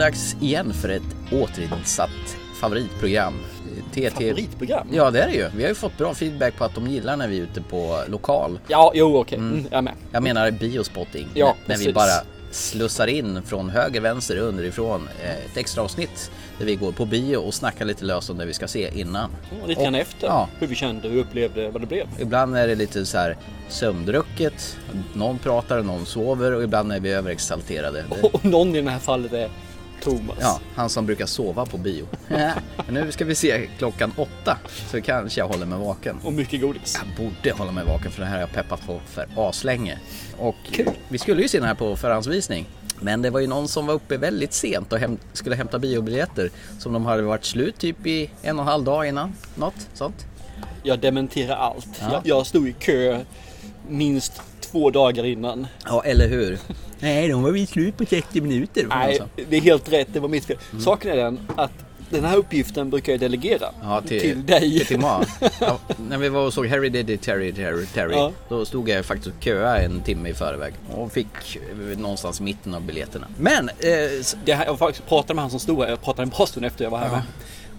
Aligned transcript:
dags 0.00 0.36
igen 0.40 0.72
för 0.72 0.88
ett 0.88 1.02
återinsatt 1.32 2.36
favoritprogram. 2.60 3.34
TT... 3.92 4.10
Favoritprogram? 4.10 4.88
Ja, 4.92 5.10
det 5.10 5.22
är 5.22 5.26
det 5.26 5.34
ju. 5.34 5.48
Vi 5.56 5.62
har 5.62 5.68
ju 5.68 5.74
fått 5.74 5.98
bra 5.98 6.14
feedback 6.14 6.56
på 6.56 6.64
att 6.64 6.74
de 6.74 6.86
gillar 6.86 7.16
när 7.16 7.28
vi 7.28 7.38
är 7.38 7.42
ute 7.42 7.60
på 7.62 8.02
lokal. 8.08 8.58
Ja, 8.68 8.92
jo 8.94 9.16
okej. 9.18 9.38
Mm, 9.38 9.64
jag 9.70 9.78
är 9.78 9.82
med. 9.82 9.94
Jag 10.12 10.22
menar 10.22 10.50
biospotting. 10.50 11.28
Ja, 11.34 11.46
när, 11.66 11.74
när 11.74 11.78
vi 11.78 11.84
precis. 11.84 11.94
bara 11.94 12.24
slussar 12.50 13.06
in 13.06 13.42
från 13.42 13.70
höger, 13.70 14.00
vänster, 14.00 14.36
underifrån 14.36 15.08
eh, 15.24 15.30
ett 15.30 15.56
extra 15.56 15.82
avsnitt 15.82 16.30
där 16.58 16.66
vi 16.66 16.74
går 16.76 16.92
på 16.92 17.04
bio 17.04 17.36
och 17.36 17.54
snackar 17.54 17.84
lite 17.84 18.04
löst 18.04 18.30
om 18.30 18.38
det 18.38 18.46
vi 18.46 18.52
ska 18.52 18.68
se 18.68 19.00
innan. 19.00 19.30
Och 19.62 19.68
lite 19.68 19.82
grann 19.82 19.94
Och- 19.94 20.00
efter. 20.00 20.26
Ja. 20.26 20.48
Hur 20.58 20.66
vi 20.66 20.74
kände, 20.74 21.08
hur 21.08 21.14
vi 21.14 21.20
upplevde, 21.22 21.70
vad 21.70 21.82
det 21.82 21.86
blev. 21.86 22.06
Ibland 22.20 22.56
är 22.56 22.68
det 22.68 22.74
lite 22.74 23.06
så 23.06 23.18
här 23.18 23.36
sömndrucket, 23.68 24.76
någon 25.14 25.38
pratar, 25.38 25.82
någon 25.82 26.06
sover 26.06 26.52
och 26.52 26.62
ibland 26.62 26.92
är 26.92 27.00
vi 27.00 27.10
överexalterade. 27.12 28.04
Det- 28.20 28.28
Och 28.32 28.44
någon 28.44 28.76
i 28.76 28.80
det 28.82 28.90
här 28.90 28.98
fallet 28.98 29.32
är 29.32 29.48
Thomas. 30.00 30.36
Ja, 30.40 30.60
han 30.74 30.88
som 30.88 31.06
brukar 31.06 31.26
sova 31.26 31.66
på 31.66 31.76
bio. 31.78 32.06
Nu 32.90 33.12
ska 33.12 33.24
vi 33.24 33.34
se 33.34 33.68
klockan 33.78 34.12
åtta, 34.16 34.58
så 34.90 35.00
kanske 35.02 35.40
jag 35.40 35.48
håller 35.48 35.66
mig 35.66 35.78
vaken. 35.78 36.16
Och 36.24 36.32
mycket 36.32 36.60
godis. 36.60 36.98
Jag 37.16 37.26
borde 37.26 37.52
hålla 37.52 37.72
mig 37.72 37.84
vaken 37.84 38.10
för 38.10 38.20
det 38.20 38.26
här 38.26 38.34
har 38.34 38.40
jag 38.40 38.52
peppat 38.52 38.86
på 38.86 39.00
för 39.06 39.26
aslänge. 39.36 39.98
Och 40.38 40.80
vi 41.08 41.18
skulle 41.18 41.42
ju 41.42 41.48
se 41.48 41.58
den 41.58 41.66
här 41.66 41.74
på 41.74 41.96
förhandsvisning. 41.96 42.66
Men 43.02 43.22
det 43.22 43.30
var 43.30 43.40
ju 43.40 43.46
någon 43.46 43.68
som 43.68 43.86
var 43.86 43.94
uppe 43.94 44.16
väldigt 44.16 44.52
sent 44.52 44.92
och 44.92 44.98
häm- 44.98 45.18
skulle 45.32 45.56
hämta 45.56 45.78
biobiljetter 45.78 46.50
som 46.78 46.92
de 46.92 47.04
hade 47.04 47.22
varit 47.22 47.44
slut 47.44 47.78
typ 47.78 48.06
i 48.06 48.30
en 48.42 48.56
och 48.58 48.62
en 48.62 48.68
halv 48.68 48.84
dag 48.84 49.06
innan. 49.08 49.32
Något 49.54 49.74
sånt. 49.94 50.26
Jag 50.82 50.98
dementerar 50.98 51.56
allt. 51.56 51.86
Ja. 52.00 52.06
Jag, 52.12 52.20
jag 52.24 52.46
stod 52.46 52.68
i 52.68 52.72
kö 52.72 53.20
minst 53.88 54.42
två 54.70 54.90
dagar 54.90 55.26
innan. 55.26 55.66
Ja, 55.84 56.02
eller 56.04 56.28
hur? 56.28 56.58
Nej, 57.00 57.28
de 57.28 57.42
var 57.42 57.50
vid 57.50 57.68
slut 57.68 57.96
på 57.96 58.04
30 58.04 58.40
minuter. 58.40 58.86
Nej, 58.88 59.20
det 59.48 59.56
är 59.56 59.60
helt 59.60 59.92
rätt. 59.92 60.08
Det 60.12 60.20
var 60.20 60.28
mitt 60.28 60.44
fel. 60.44 60.56
Saken 60.84 61.10
är 61.10 61.16
den 61.16 61.40
att 61.56 61.72
den 62.10 62.24
här 62.24 62.36
uppgiften 62.36 62.90
brukar 62.90 63.12
jag 63.12 63.20
delegera 63.20 63.66
Ja, 63.82 64.00
till, 64.00 64.20
till 64.20 64.46
dig. 64.46 64.84
Till 64.84 64.98
Ma. 65.00 65.24
Ja, 65.60 65.78
när 66.08 66.18
vi 66.18 66.28
var 66.28 66.46
och 66.46 66.54
såg 66.54 66.66
Harry 66.66 66.88
Diddy 66.88 67.16
Terry 67.16 67.52
Terry 67.52 67.86
Terry 67.86 68.12
Ja. 68.14 68.32
Då 68.48 68.64
stod 68.64 68.88
jag 68.88 69.04
faktiskt 69.04 69.36
och 69.36 69.44
köade 69.44 69.78
en 69.78 70.00
timme 70.00 70.28
i 70.28 70.34
förväg 70.34 70.74
och 70.94 71.12
fick 71.12 71.26
eh, 71.56 71.98
någonstans 71.98 72.40
mitten 72.40 72.74
av 72.74 72.82
biljetterna. 72.82 73.26
Men 73.38 73.68
eh, 73.68 74.54
här, 74.56 74.66
jag 74.66 74.78
faktiskt 74.78 75.08
pratade 75.08 75.34
med 75.34 75.42
han 75.42 75.50
som 75.50 75.60
stod 75.60 75.78
här. 75.82 75.88
Jag 75.88 76.02
pratade 76.02 76.22
en 76.22 76.28
bra 76.28 76.46
stund 76.46 76.66
efter 76.66 76.84
jag 76.84 76.90
var 76.90 76.98
här 76.98 77.10
med. 77.10 77.22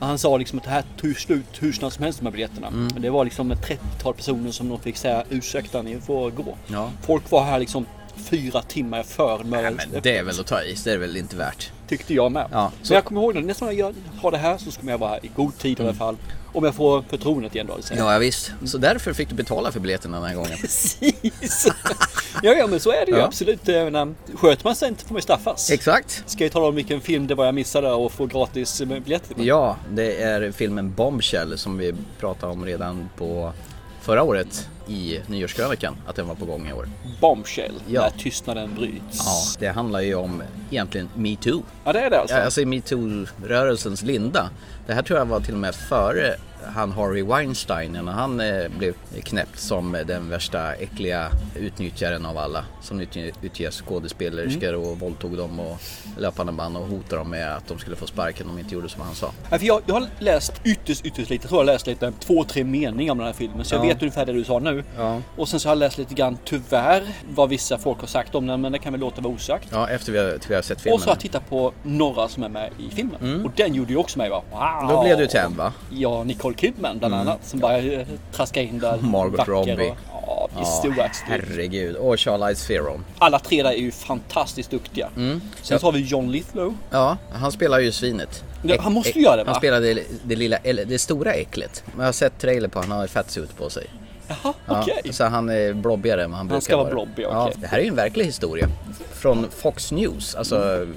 Han 0.01 0.17
sa 0.17 0.37
liksom 0.37 0.57
att 0.59 0.63
det 0.63 0.69
här 0.71 0.83
tog 0.97 1.19
slut 1.19 1.45
hur 1.59 1.71
snabbt 1.73 1.95
som 1.95 2.03
helst 2.03 2.19
de 2.19 2.25
här 2.25 2.31
biljetterna. 2.31 2.67
Mm. 2.67 2.87
Men 2.93 3.01
det 3.01 3.09
var 3.09 3.23
liksom 3.25 3.51
ett 3.51 3.67
30-tal 3.69 4.13
personer 4.13 4.51
som 4.51 4.69
de 4.69 4.79
fick 4.79 4.97
säga 4.97 5.23
ursäkta 5.29 5.81
ni 5.81 5.99
får 6.01 6.31
gå. 6.31 6.57
Ja. 6.67 6.91
Folk 7.01 7.31
var 7.31 7.43
här 7.43 7.59
liksom 7.59 7.85
fyra 8.15 8.61
timmar 8.61 9.03
för 9.03 9.43
nej, 9.43 9.63
men 9.77 10.01
det 10.03 10.17
är 10.17 10.23
väl 10.23 10.39
att 10.39 10.47
ta 10.47 10.63
i, 10.63 10.75
det 10.83 10.91
är 10.91 10.97
väl 10.97 11.17
inte 11.17 11.35
värt. 11.35 11.71
Tyckte 11.87 12.13
jag 12.13 12.31
med. 12.31 12.47
Ja, 12.51 12.71
så 12.81 12.87
så- 12.87 12.93
jag 12.93 13.05
kommer 13.05 13.21
ihåg 13.21 13.33
det. 13.35 13.41
Nästa 13.41 13.65
gång 13.65 13.75
jag 13.77 13.93
har 14.21 14.31
det 14.31 14.37
här 14.37 14.57
så 14.57 14.71
ska 14.71 14.85
jag 14.87 14.97
vara 14.97 15.09
här 15.09 15.25
i 15.25 15.31
god 15.35 15.57
tid 15.57 15.79
i 15.79 15.83
alla 15.83 15.93
fall. 15.93 16.17
Om 16.53 16.63
jag 16.63 16.75
får 16.75 17.01
förtroendet 17.09 17.55
igen 17.55 17.67
då. 17.75 17.81
säga. 17.81 17.99
Ja, 17.99 18.13
ja 18.13 18.19
visst. 18.19 18.51
Så 18.65 18.77
därför 18.77 19.13
fick 19.13 19.29
du 19.29 19.35
betala 19.35 19.71
för 19.71 19.79
biljetterna 19.79 20.19
den 20.19 20.27
här 20.29 20.35
gången. 20.35 20.57
Precis! 20.61 21.67
ja, 22.43 22.53
ja, 22.53 22.67
men 22.67 22.79
så 22.79 22.91
är 22.91 23.05
det 23.05 23.11
ju 23.11 23.17
Ja. 23.17 23.23
absolut. 23.25 23.67
Menar, 23.67 24.13
sköter 24.35 24.63
man 24.65 24.75
sig 24.75 24.87
inte 24.89 25.05
får 25.05 25.13
man 25.13 25.17
ju 25.17 25.21
straffas. 25.21 25.71
Exakt. 25.71 26.23
Ska 26.25 26.43
jag 26.43 26.51
tala 26.53 26.67
om 26.67 26.75
vilken 26.75 27.01
film 27.01 27.27
det 27.27 27.35
var 27.35 27.45
jag 27.45 27.55
missade 27.55 27.91
och 27.91 28.11
få 28.11 28.25
gratis 28.25 28.81
biljetter 28.81 29.33
till? 29.35 29.47
Ja, 29.47 29.77
det 29.91 30.21
är 30.21 30.51
filmen 30.51 30.93
Bombshell 30.93 31.57
som 31.57 31.77
vi 31.77 31.93
pratade 32.19 32.51
om 32.53 32.65
redan 32.65 33.09
på 33.17 33.53
förra 34.01 34.23
året 34.23 34.67
i 34.87 35.19
nyårskrönikan 35.27 35.95
att 36.07 36.15
den 36.15 36.27
var 36.27 36.35
på 36.35 36.45
gång 36.45 36.67
i 36.69 36.73
år. 36.73 36.89
Bombshell, 37.21 37.73
Ja. 37.87 38.01
när 38.01 38.09
tystnaden 38.23 38.75
bryts. 38.75 39.17
Ja, 39.25 39.43
det 39.59 39.67
handlar 39.67 40.01
ju 40.01 40.15
om 40.15 40.43
egentligen 40.71 41.09
metoo. 41.15 41.63
Ja, 41.85 41.93
det 41.93 41.99
är 41.99 42.09
det 42.09 42.19
alltså. 42.19 42.35
Ja, 42.35 42.43
alltså 42.43 42.61
metoo-rörelsens 42.61 44.05
linda. 44.05 44.49
Det 44.87 44.93
här 44.93 45.01
tror 45.01 45.19
jag 45.19 45.25
var 45.25 45.39
till 45.39 45.53
och 45.53 45.59
med 45.59 45.75
före 45.75 46.35
han 46.75 46.91
Harvey 46.91 47.23
Weinstein 47.23 47.91
när 47.91 48.11
han 48.11 48.39
eh, 48.39 48.67
blev 48.77 48.93
knäppt 49.23 49.59
som 49.59 49.91
den 50.07 50.29
värsta 50.29 50.73
äckliga 50.73 51.27
utnyttjaren 51.55 52.25
av 52.25 52.37
alla. 52.37 52.65
Som 52.81 52.99
utger 53.01 53.71
skådespelerskor 53.71 54.73
och 54.75 54.99
våldtog 54.99 55.37
dem 55.37 55.59
och 55.59 55.77
löpande 56.17 56.51
band 56.51 56.77
och 56.77 56.83
hotade 56.87 57.15
dem 57.15 57.29
med 57.29 57.55
att 57.55 57.67
de 57.67 57.79
skulle 57.79 57.95
få 57.95 58.07
sparken 58.07 58.49
om 58.49 58.55
de 58.55 58.61
inte 58.61 58.73
gjorde 58.75 58.89
som 58.89 59.01
han 59.01 59.15
sa. 59.15 59.31
Ja, 59.49 59.57
för 59.59 59.65
jag, 59.65 59.81
jag 59.85 59.93
har 59.93 60.07
läst 60.19 60.53
ytterst, 60.63 61.05
ytterst 61.05 61.29
lite. 61.29 61.43
Jag 61.43 61.49
tror 61.49 61.61
jag 61.61 61.67
har 61.67 61.73
läst 61.73 61.87
lite, 61.87 62.11
två, 62.19 62.43
tre 62.43 62.63
meningar 62.63 63.11
om 63.11 63.17
den 63.17 63.27
här 63.27 63.33
filmen. 63.33 63.65
Så 63.65 63.75
jag 63.75 63.83
Ja. 63.85 63.87
vet 63.87 64.01
ungefär 64.01 64.25
det 64.25 64.33
du 64.33 64.43
sa 64.43 64.59
nu. 64.59 64.83
Ja. 64.97 65.21
Och 65.37 65.49
sen 65.49 65.59
så 65.59 65.69
har 65.69 65.75
jag 65.75 65.79
läst 65.79 65.97
lite 65.97 66.13
grann, 66.13 66.37
tyvärr, 66.45 67.03
vad 67.35 67.49
vissa 67.49 67.77
folk 67.77 67.99
har 67.99 68.07
sagt 68.07 68.35
om 68.35 68.47
den. 68.47 68.61
Men 68.61 68.71
det 68.71 68.79
kan 68.79 68.93
väl 68.93 68.99
låta 68.99 69.21
vara 69.21 69.33
osagt. 69.33 69.67
Ja, 69.71 69.89
efter 69.89 70.11
vi 70.11 70.17
har, 70.17 70.37
vi 70.47 70.55
har 70.55 70.61
sett 70.61 70.81
filmen. 70.81 70.93
Och 70.95 71.01
så 71.01 71.07
har 71.09 71.15
jag 71.15 71.19
tittat 71.19 71.49
på 71.49 71.73
några 71.83 72.27
som 72.27 72.43
är 72.43 72.49
med 72.49 72.69
i 72.79 72.95
filmen. 72.95 73.45
Och 73.45 73.51
den 73.55 73.73
gjorde 73.73 73.91
ju 73.91 73.97
också 73.97 74.17
mig 74.17 74.29
bara 74.29 74.41
wow. 74.51 74.59
Då 74.89 75.01
blev 75.03 75.17
du 75.17 75.27
tänd 75.27 75.55
va? 75.55 75.73
Ja, 75.89 76.23
Nicole 76.23 76.55
Kidman 76.55 76.99
bland 76.99 77.13
annat. 77.13 77.39
Som 77.43 77.59
bara 77.59 77.77
eh, 77.77 78.07
traskade 78.31 78.65
in 78.65 78.79
där. 78.79 78.97
Margot 78.97 79.47
Robbie. 79.47 79.93
Och, 80.11 80.51
ja, 80.55 80.83
i 80.83 80.93
Ja, 80.97 81.09
herregud. 81.27 81.95
Och 81.95 82.19
Charlize 82.19 82.67
Theron. 82.67 83.05
Alla 83.17 83.39
tre 83.39 83.63
där 83.63 83.69
är 83.69 83.75
ju 83.75 83.91
fantastiskt 83.91 84.71
duktiga. 84.71 85.09
Mm. 85.15 85.41
Sen 85.61 85.79
så 85.79 85.87
har 85.87 85.91
vi 85.91 85.99
John 85.99 86.31
Lithgow. 86.31 86.75
Ja, 86.89 87.17
han 87.31 87.51
spelar 87.51 87.79
ju 87.79 87.91
svinet. 87.91 88.43
Ja, 88.63 88.75
han 88.79 88.93
måste 88.93 89.19
ju 89.19 89.25
göra 89.25 89.35
det, 89.35 89.43
va? 89.43 89.51
Han 89.51 89.59
spelar 89.59 89.81
det, 89.81 90.03
det 90.23 90.35
lilla, 90.35 90.57
det 90.63 90.99
stora 91.01 91.33
äcklet. 91.33 91.83
Men 91.85 91.99
jag 91.99 92.07
har 92.07 92.13
sett 92.13 92.39
trailer 92.39 92.67
på 92.67 92.79
han 92.79 92.91
har 92.91 93.07
fatsuit 93.07 93.57
på 93.57 93.69
sig. 93.69 93.87
Jaha, 94.27 94.53
Ja, 94.65 94.81
okej. 94.81 95.13
Så 95.13 95.23
han 95.23 95.49
är 95.49 95.73
blobbigare 95.73 96.23
än 96.23 96.31
vad 96.31 96.37
han 96.37 96.47
brukar 96.47 96.61
ska 96.61 96.77
vara 96.77 96.83
vara. 96.83 96.93
blobbig, 96.93 97.23
ja, 97.23 97.45
okej. 97.47 97.57
Det 97.61 97.67
här 97.67 97.77
är 97.77 97.81
ju 97.81 97.87
en 97.87 97.95
verklig 97.95 98.25
historia. 98.25 98.67
Från 99.13 99.47
Fox 99.51 99.91
News, 99.91 100.35
alltså 100.35 100.87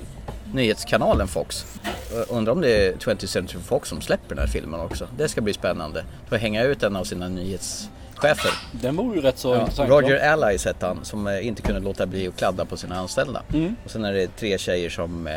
nyhetskanalen 0.55 1.29
Fox. 1.29 1.67
Jag 2.15 2.25
Undrar 2.29 2.53
om 2.53 2.61
det 2.61 2.87
är 2.87 2.93
20th 2.93 3.27
Century 3.27 3.63
Fox 3.63 3.89
som 3.89 4.01
släpper 4.01 4.29
den 4.29 4.39
här 4.39 4.47
filmen 4.47 4.81
också. 4.81 5.09
Det 5.17 5.29
ska 5.29 5.41
bli 5.41 5.53
spännande. 5.53 6.05
Får 6.29 6.37
hänga 6.37 6.63
ut 6.63 6.83
en 6.83 6.97
av 6.97 7.05
sina 7.05 7.29
nyhetschefer. 7.29 8.51
Den 8.73 8.97
vore 8.97 9.17
ju 9.17 9.23
rätt 9.23 9.39
så 9.39 9.55
Ja, 9.55 9.61
intressant. 9.61 9.91
Roger? 9.91 10.33
Allies 10.33 10.65
hette 10.65 10.87
han 10.87 11.05
som 11.05 11.27
eh, 11.27 11.47
inte 11.47 11.63
kunde 11.63 11.81
låta 11.81 12.07
bli 12.07 12.29
att 12.29 12.37
kladda 12.37 12.65
på 12.65 12.77
sina 12.77 12.97
anställda. 12.97 13.43
Mm. 13.55 13.77
Och 13.85 13.91
sen 13.91 14.05
är 14.05 14.13
det 14.13 14.37
tre 14.37 14.59
tjejer 14.59 14.91
som 14.91 15.27
eh, 15.27 15.35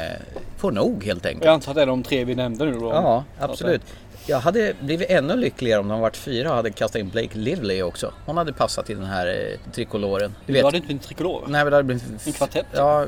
får 0.58 0.72
nog 0.72 1.04
helt 1.04 1.26
enkelt. 1.26 1.46
Jag 1.46 1.54
antar 1.54 1.72
att 1.72 1.76
det 1.76 1.82
är 1.82 1.86
de 1.86 2.04
tre 2.04 2.26
vi 2.26 2.36
nämnde 2.36 2.66
nu 2.66 2.80
då. 2.80 2.90
Ja, 2.90 3.24
absolut. 3.40 3.82
Jag 4.30 4.40
hade 4.40 4.74
blivit 4.82 5.10
ännu 5.10 5.36
lyckligare 5.36 5.80
om 5.80 5.88
de 5.88 6.00
varit 6.00 6.18
fyra 6.18 6.50
och 6.50 6.56
hade 6.56 6.72
kastat 6.72 7.00
in 7.00 7.10
Blake 7.10 7.38
Lively 7.38 7.82
också. 7.82 8.14
Hon 8.26 8.38
hade 8.38 8.54
passat 8.54 8.90
i 8.90 8.94
den 8.94 9.06
här 9.06 9.28
eh, 9.28 9.72
trikoloren. 9.72 10.36
Du 10.46 10.54
vet, 10.54 10.64
hade 10.64 10.78
inte 10.78 10.94
en 10.94 11.00
trikolor? 11.00 11.44
nej 11.48 11.64
men 11.64 11.72
det 11.72 11.78
hade 11.78 11.84
blivit... 11.84 12.28
En 12.28 12.34
kvartett? 12.34 12.66
Ja, 12.72 13.06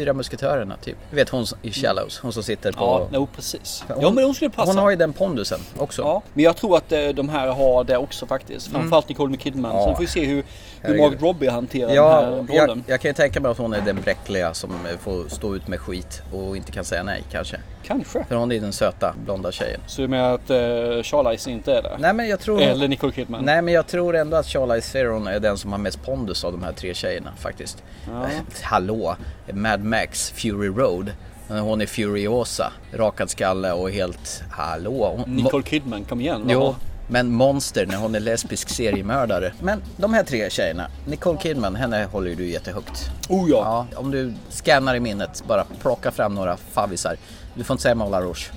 fyra 0.00 0.12
musketörerna 0.12 0.76
typ. 0.76 0.96
Du 1.10 1.16
vet 1.16 1.28
hon 1.28 1.46
i 1.62 1.72
Shallows, 1.72 2.18
hon 2.18 2.32
som 2.32 2.42
sitter 2.42 2.72
på... 2.72 2.84
Ja, 2.84 3.08
jo 3.12 3.26
precis. 3.36 3.84
Hon- 3.88 4.00
ja 4.02 4.10
men 4.10 4.24
hon 4.24 4.34
skulle 4.34 4.50
passa. 4.50 4.70
Hon 4.72 4.78
har 4.78 4.90
ju 4.90 4.96
den 4.96 5.12
pondusen 5.12 5.60
också. 5.78 6.02
Ja, 6.02 6.22
men 6.34 6.44
jag 6.44 6.56
tror 6.56 6.76
att 6.76 6.92
eh, 6.92 7.08
de 7.08 7.28
här 7.28 7.48
har 7.48 7.84
det 7.84 7.96
också 7.96 8.26
faktiskt. 8.26 8.68
Framförallt 8.68 9.08
Nicole 9.08 9.36
Kidman. 9.36 9.70
Mm. 9.70 9.80
Ja. 9.80 9.86
Sen 9.86 9.94
får 9.96 10.00
vi 10.00 10.06
se 10.06 10.24
hur, 10.24 10.44
hur. 10.80 10.98
Margot 10.98 11.22
Robbie 11.22 11.48
hanterar 11.48 11.94
Ja, 11.94 12.20
den 12.22 12.46
här 12.48 12.54
jag, 12.56 12.62
rollen. 12.68 12.84
jag 12.86 13.00
kan 13.00 13.08
ju 13.08 13.14
tänka 13.14 13.40
mig 13.40 13.50
att 13.50 13.58
hon 13.58 13.72
är 13.72 13.80
den 13.80 14.00
bräckliga 14.00 14.54
som 14.54 14.70
eh, 14.70 14.96
får 14.98 15.28
stå 15.28 15.54
ut 15.56 15.68
med 15.68 15.80
skit 15.80 16.22
och 16.32 16.56
inte 16.56 16.72
kan 16.72 16.84
säga 16.84 17.02
nej 17.02 17.22
kanske. 17.30 17.56
Kanske. 17.86 18.24
För 18.28 18.34
hon 18.36 18.52
är 18.52 18.60
den 18.60 18.72
söta 18.72 19.14
blonda 19.24 19.52
tjejen. 19.52 19.80
Så 19.86 20.02
du 20.02 20.08
menar 20.08 20.34
att 20.34 20.50
uh, 20.50 21.02
Charlize 21.02 21.50
inte 21.50 21.72
är 21.72 21.82
det? 21.82 21.96
Nej 21.98 22.12
men 22.12 22.28
jag 22.28 22.40
tror... 22.40 22.60
Eller 22.62 22.88
Nicole 22.88 23.12
Kidman? 23.12 23.44
Nej 23.44 23.62
men 23.62 23.74
jag 23.74 23.86
tror 23.86 24.16
ändå 24.16 24.36
att 24.36 24.46
Charlize 24.46 24.92
Theron 24.92 25.26
är 25.26 25.40
den 25.40 25.58
som 25.58 25.72
har 25.72 25.78
mest 25.78 26.02
pondus 26.04 26.44
av 26.44 26.52
de 26.52 26.62
här 26.62 26.72
tre 26.72 26.94
tjejerna 26.94 27.32
faktiskt. 27.38 27.82
Ja. 28.08 28.22
Eh, 28.24 28.30
Hallå! 28.62 29.16
Mad 29.52 29.84
Max, 29.84 30.30
Fury 30.30 30.68
Road. 30.68 31.12
Eh, 31.50 31.56
Hon 31.56 31.80
är 31.80 31.86
Furiosa, 31.86 32.72
rakad 32.92 33.30
skalle 33.30 33.72
och 33.72 33.90
helt... 33.90 34.42
Hallå! 34.50 35.14
Hon, 35.16 35.36
Nicole 35.36 35.64
Kidman, 35.64 36.04
kom 36.04 36.20
igen. 36.20 36.46
Jo, 36.48 36.74
men 37.08 37.32
monster 37.32 37.86
när 37.86 37.96
hon 37.96 38.14
är 38.14 38.20
lesbisk 38.20 38.68
seriemördare. 38.68 39.52
Men 39.60 39.82
de 39.96 40.14
här 40.14 40.24
tre 40.24 40.50
tjejerna, 40.50 40.86
Nicole 41.08 41.38
Kidman, 41.38 41.76
henne 41.76 42.08
håller 42.12 42.28
ju 42.30 42.34
du 42.34 42.50
jättehögt. 42.50 43.10
Oh 43.28 43.50
ja. 43.50 43.86
Ja, 43.92 43.98
om 43.98 44.10
du 44.10 44.34
scannar 44.50 44.94
i 44.94 45.00
minnet, 45.00 45.42
bara 45.48 45.64
plocka 45.82 46.10
fram 46.10 46.34
några 46.34 46.56
favvisar. 46.56 47.16
Du 47.56 47.64
får 47.64 47.74
inte 47.74 47.82
säga 47.82 47.94
Moulin 47.94 48.20
Rouge. 48.20 48.50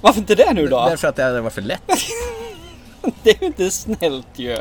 Varför 0.00 0.20
inte 0.20 0.34
det 0.34 0.52
nu 0.52 0.66
då? 0.68 0.84
Därför 0.88 1.08
att 1.08 1.16
det 1.16 1.22
hade 1.22 1.40
varit 1.40 1.52
för 1.52 1.62
lätt. 1.62 1.82
Det 3.22 3.30
är 3.30 3.40
ju 3.40 3.46
inte 3.46 3.70
snällt 3.70 4.26
ju. 4.36 4.56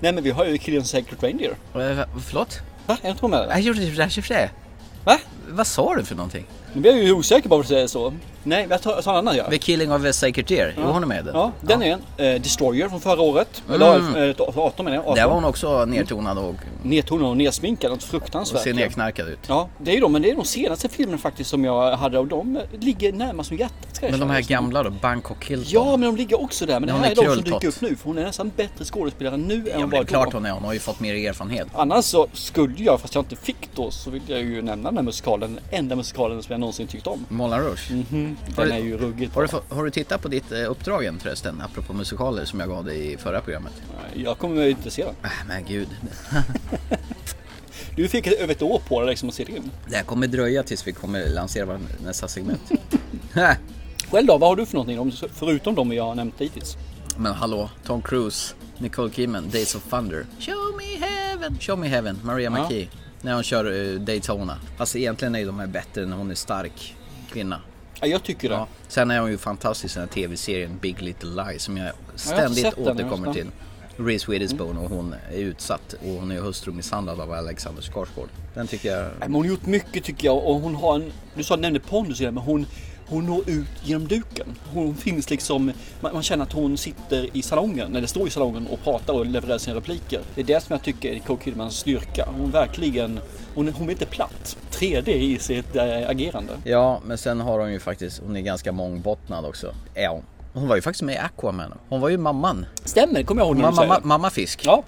Nej 0.00 0.12
men 0.12 0.24
vi 0.24 0.30
har 0.30 0.44
ju 0.44 0.58
Killian 0.58 0.84
Sacred 0.84 1.22
Reindeer. 1.22 1.50
Eh, 1.74 2.06
Förlåt? 2.26 2.60
Va? 2.86 2.94
Är 3.02 3.06
jag 3.06 3.10
inte 3.14 3.28
med 3.28 3.40
det? 3.40 3.52
Jag 3.52 3.60
gjorde 3.60 3.80
det. 4.28 4.50
Va? 5.04 5.18
Vad 5.48 5.66
sa 5.66 5.94
du 5.96 6.04
för 6.04 6.14
någonting? 6.14 6.46
Nu 6.74 6.80
blir 6.80 6.92
jag 6.92 7.04
ju 7.04 7.12
osäker 7.12 7.48
på 7.48 7.56
vad 7.56 7.64
du 7.64 7.68
säger 7.68 7.86
så. 7.86 8.12
Nej, 8.46 8.66
jag 8.70 8.82
tar, 8.82 8.90
jag 8.92 9.04
tar 9.04 9.12
en 9.12 9.18
annan 9.18 9.36
ja. 9.36 9.50
The 9.50 9.58
Killing 9.58 9.92
of 9.92 10.04
a 10.04 10.12
Sacred 10.12 10.46
Deer, 10.46 10.74
jo 10.76 10.82
hon 10.82 11.02
är 11.02 11.06
med 11.06 11.20
i 11.20 11.22
den. 11.22 11.34
Ja, 11.34 11.52
den 11.60 11.82
är 11.82 11.92
en. 11.92 12.34
Eh, 12.34 12.40
Destroyer 12.40 12.88
från 12.88 13.00
förra 13.00 13.20
året. 13.20 13.62
Mm. 13.68 13.82
Eller 13.82 14.28
eh, 14.28 14.58
18 14.58 14.84
menar 14.84 14.96
jag. 14.96 15.02
18. 15.04 15.14
Där 15.16 15.26
var 15.26 15.34
hon 15.34 15.44
också 15.44 15.84
nedtonad 15.84 16.38
och, 16.38 16.54
Nedtonad 16.82 17.30
och 17.30 17.36
nedsminkad. 17.36 17.90
Något 17.90 18.02
och 18.02 18.08
fruktansvärt. 18.08 18.62
ser 18.62 18.70
ja. 18.70 18.76
nedknarkad 18.76 19.28
ut. 19.28 19.38
Ja, 19.48 19.68
det 19.78 19.90
är 19.90 19.94
ju 19.94 20.00
de, 20.00 20.12
men 20.12 20.22
det 20.22 20.30
är 20.30 20.34
de 20.34 20.44
senaste 20.44 20.88
filmerna 20.88 21.18
faktiskt 21.18 21.50
som 21.50 21.64
jag 21.64 21.96
hade 21.96 22.18
och 22.18 22.26
de 22.26 22.60
ligger 22.80 23.12
närmast 23.12 23.48
som 23.48 23.58
hjärtat 23.58 24.02
Men 24.10 24.20
de 24.20 24.30
här 24.30 24.40
gamla 24.42 24.82
då, 24.82 24.90
Bangkok 24.90 25.44
Hilton? 25.44 25.66
Ja, 25.68 25.96
men 25.96 26.00
de 26.00 26.16
ligger 26.16 26.42
också 26.42 26.66
där. 26.66 26.80
Men 26.80 26.86
det 26.86 26.92
Hon 26.92 27.02
här 27.02 27.08
är 27.08 27.12
är 27.12 27.28
de 27.28 27.34
som 27.34 27.44
dyker 27.44 27.68
upp 27.68 27.80
nu. 27.80 27.96
För 27.96 28.04
hon 28.04 28.18
är 28.18 28.22
nästan 28.22 28.52
bättre 28.56 28.84
skådespelare 28.84 29.36
nu 29.36 29.54
än 29.54 29.64
Ja, 29.66 29.72
vad 29.80 29.90
det 29.90 29.96
är 29.96 29.98
var 29.98 30.04
klart 30.04 30.30
då. 30.30 30.36
hon 30.36 30.46
är, 30.46 30.50
hon 30.50 30.64
har 30.64 30.72
ju 30.72 30.78
fått 30.78 31.00
mer 31.00 31.14
erfarenhet. 31.28 31.66
Annars 31.74 32.04
så 32.04 32.26
skulle 32.32 32.74
jag, 32.84 33.00
fast 33.00 33.14
jag 33.14 33.22
inte 33.22 33.36
fick 33.36 33.68
då, 33.74 33.90
så 33.90 34.10
vill 34.10 34.22
jag 34.26 34.40
ju 34.40 34.62
nämna 34.62 34.88
den 34.88 34.96
här 34.96 35.04
musikalen. 35.04 35.54
Den 35.54 35.78
enda 35.78 35.96
musikalen 35.96 36.42
som 36.42 36.52
jag 36.52 36.60
någonsin 36.64 36.86
tyckt 36.86 37.06
om. 37.06 37.26
Moulin 37.28 37.58
Rouge. 37.60 37.90
Mhm, 37.90 38.36
Har 38.56 38.64
Den 38.64 38.68
du- 38.68 38.80
är 38.80 38.84
ju 38.84 38.96
ruggigt 38.98 39.34
Har, 39.34 39.42
du, 39.68 39.74
har 39.74 39.84
du 39.84 39.90
tittat 39.90 40.22
på 40.22 40.28
ditt 40.28 40.52
eh, 40.52 40.70
uppdrag 40.70 41.04
än 41.04 41.18
förresten, 41.18 41.60
apropå 41.60 41.92
musikaler 41.92 42.44
som 42.44 42.60
jag 42.60 42.68
gav 42.68 42.84
dig 42.84 43.12
i 43.12 43.16
förra 43.16 43.40
programmet? 43.40 43.72
Jag 44.14 44.38
kommer 44.38 44.66
inte 44.68 44.90
se 44.90 45.04
den. 45.04 45.14
Äh, 45.22 45.30
men 45.48 45.64
gud. 45.64 45.88
Du 47.96 48.08
fick 48.08 48.26
över 48.26 48.52
ett 48.52 48.62
år 48.62 48.82
på 48.88 49.00
dig 49.00 49.10
liksom 49.10 49.28
att 49.28 49.34
se 49.34 49.42
in. 49.56 49.70
Det 49.88 49.96
här 49.96 50.02
kommer 50.04 50.26
dröja 50.26 50.62
tills 50.62 50.86
vi 50.86 50.92
kommer 50.92 51.28
lansera 51.28 51.80
nästa 52.04 52.28
segment. 52.28 52.60
Själv 54.10 54.26
då, 54.26 54.38
vad 54.38 54.48
har 54.48 54.56
du 54.56 54.66
för 54.66 54.74
någonting 54.74 54.98
om- 55.00 55.12
förutom 55.34 55.74
de 55.74 55.92
jag 55.92 56.04
har 56.04 56.14
nämnt 56.14 56.34
hittills? 56.38 56.76
men 57.18 57.32
hallå, 57.34 57.70
Tom 57.86 58.02
Cruise, 58.02 58.54
Nicole 58.78 59.10
Kidman, 59.12 59.50
Days 59.50 59.74
of 59.74 59.82
Thunder. 59.90 60.26
Show 60.40 60.76
me 60.76 61.06
heaven. 61.06 61.58
Show 61.60 61.78
me 61.78 61.88
heaven, 61.88 62.18
Maria 62.22 62.50
Ja. 62.56 62.62
McKee. 62.62 62.88
När 63.24 63.34
hon 63.34 63.42
kör 63.42 63.92
eh, 63.94 64.00
Daytona. 64.00 64.58
Alltså 64.78 64.98
egentligen 64.98 65.34
är 65.34 65.46
de 65.46 65.58
här 65.58 65.66
bättre 65.66 66.06
när 66.06 66.16
hon 66.16 66.30
är 66.30 66.34
stark 66.34 66.96
kvinna. 67.32 67.60
Ja, 68.00 68.06
jag 68.06 68.22
tycker 68.22 68.48
det. 68.48 68.54
Ja. 68.54 68.68
Sen 68.88 69.10
är 69.10 69.20
hon 69.20 69.30
ju 69.30 69.38
fantastisk 69.38 69.96
i 69.96 69.98
den 69.98 70.08
här 70.08 70.14
tv-serien 70.14 70.78
Big 70.80 71.02
Little 71.02 71.44
Lies 71.44 71.62
som 71.62 71.76
jag 71.76 71.92
ständigt 72.14 72.76
den, 72.76 72.86
återkommer 72.86 73.32
till. 73.32 73.46
Reese 73.96 74.28
Witherspoon 74.28 74.78
och 74.78 74.90
hon 74.90 75.14
är 75.32 75.38
utsatt 75.38 75.92
och 75.92 76.10
hon 76.10 76.30
är 76.30 76.40
hustrumisshandlad 76.40 77.20
av 77.20 77.32
Alexander 77.32 77.82
Skarsgård. 77.82 78.28
Den 78.54 78.66
tycker 78.66 78.96
jag... 78.96 79.10
Men 79.18 79.34
hon 79.34 79.44
har 79.44 79.48
gjort 79.48 79.66
mycket 79.66 80.04
tycker 80.04 80.26
jag 80.26 80.36
och 80.46 80.60
hon 80.60 80.74
har 80.74 80.94
en, 80.94 81.12
du 81.34 81.44
sa 81.44 81.56
nämnde 81.56 81.80
pondus 81.80 82.20
men 82.20 82.36
hon, 82.36 82.66
hon 83.06 83.26
når 83.26 83.50
ut 83.50 83.66
genom 83.82 84.08
duken. 84.08 84.46
Hon 84.72 84.94
finns 84.96 85.30
liksom, 85.30 85.72
man, 86.00 86.12
man 86.12 86.22
känner 86.22 86.42
att 86.42 86.52
hon 86.52 86.76
sitter 86.76 87.36
i 87.36 87.42
salongen, 87.42 87.96
eller 87.96 88.06
står 88.06 88.26
i 88.26 88.30
salongen 88.30 88.66
och 88.66 88.82
pratar 88.84 89.14
och 89.14 89.26
levererar 89.26 89.58
sina 89.58 89.76
repliker. 89.76 90.20
Det 90.34 90.40
är 90.40 90.44
det 90.44 90.62
som 90.62 90.72
jag 90.74 90.82
tycker 90.82 91.10
är 91.10 91.14
Nicole 91.14 91.40
Kidmans 91.44 91.76
styrka. 91.76 92.28
Hon 92.38 92.50
verkligen, 92.50 93.20
hon, 93.54 93.68
hon 93.68 93.88
är 93.88 93.92
inte 93.92 94.06
platt. 94.06 94.56
3D 94.70 95.08
i 95.08 95.38
sitt 95.38 95.76
äh, 95.76 96.08
agerande. 96.08 96.52
Ja, 96.64 97.00
men 97.04 97.18
sen 97.18 97.40
har 97.40 97.58
hon 97.58 97.72
ju 97.72 97.80
faktiskt, 97.80 98.22
hon 98.26 98.36
är 98.36 98.40
ganska 98.40 98.72
mångbottnad 98.72 99.44
också. 99.44 99.74
Är 99.94 100.08
hon. 100.08 100.22
Hon 100.52 100.68
var 100.68 100.76
ju 100.76 100.82
faktiskt 100.82 101.02
med 101.02 101.14
i 101.14 101.18
Aquaman. 101.18 101.74
Hon 101.88 102.00
var 102.00 102.08
ju 102.08 102.18
mamman. 102.18 102.66
Stämmer, 102.84 103.22
kommer 103.22 103.42
jag 103.42 103.46
ihåg 103.48 103.56
när 103.56 103.70
du 103.70 103.76
säger. 103.76 104.00
mamma 104.02 104.30
fisk. 104.30 104.62
Ja. 104.64 104.82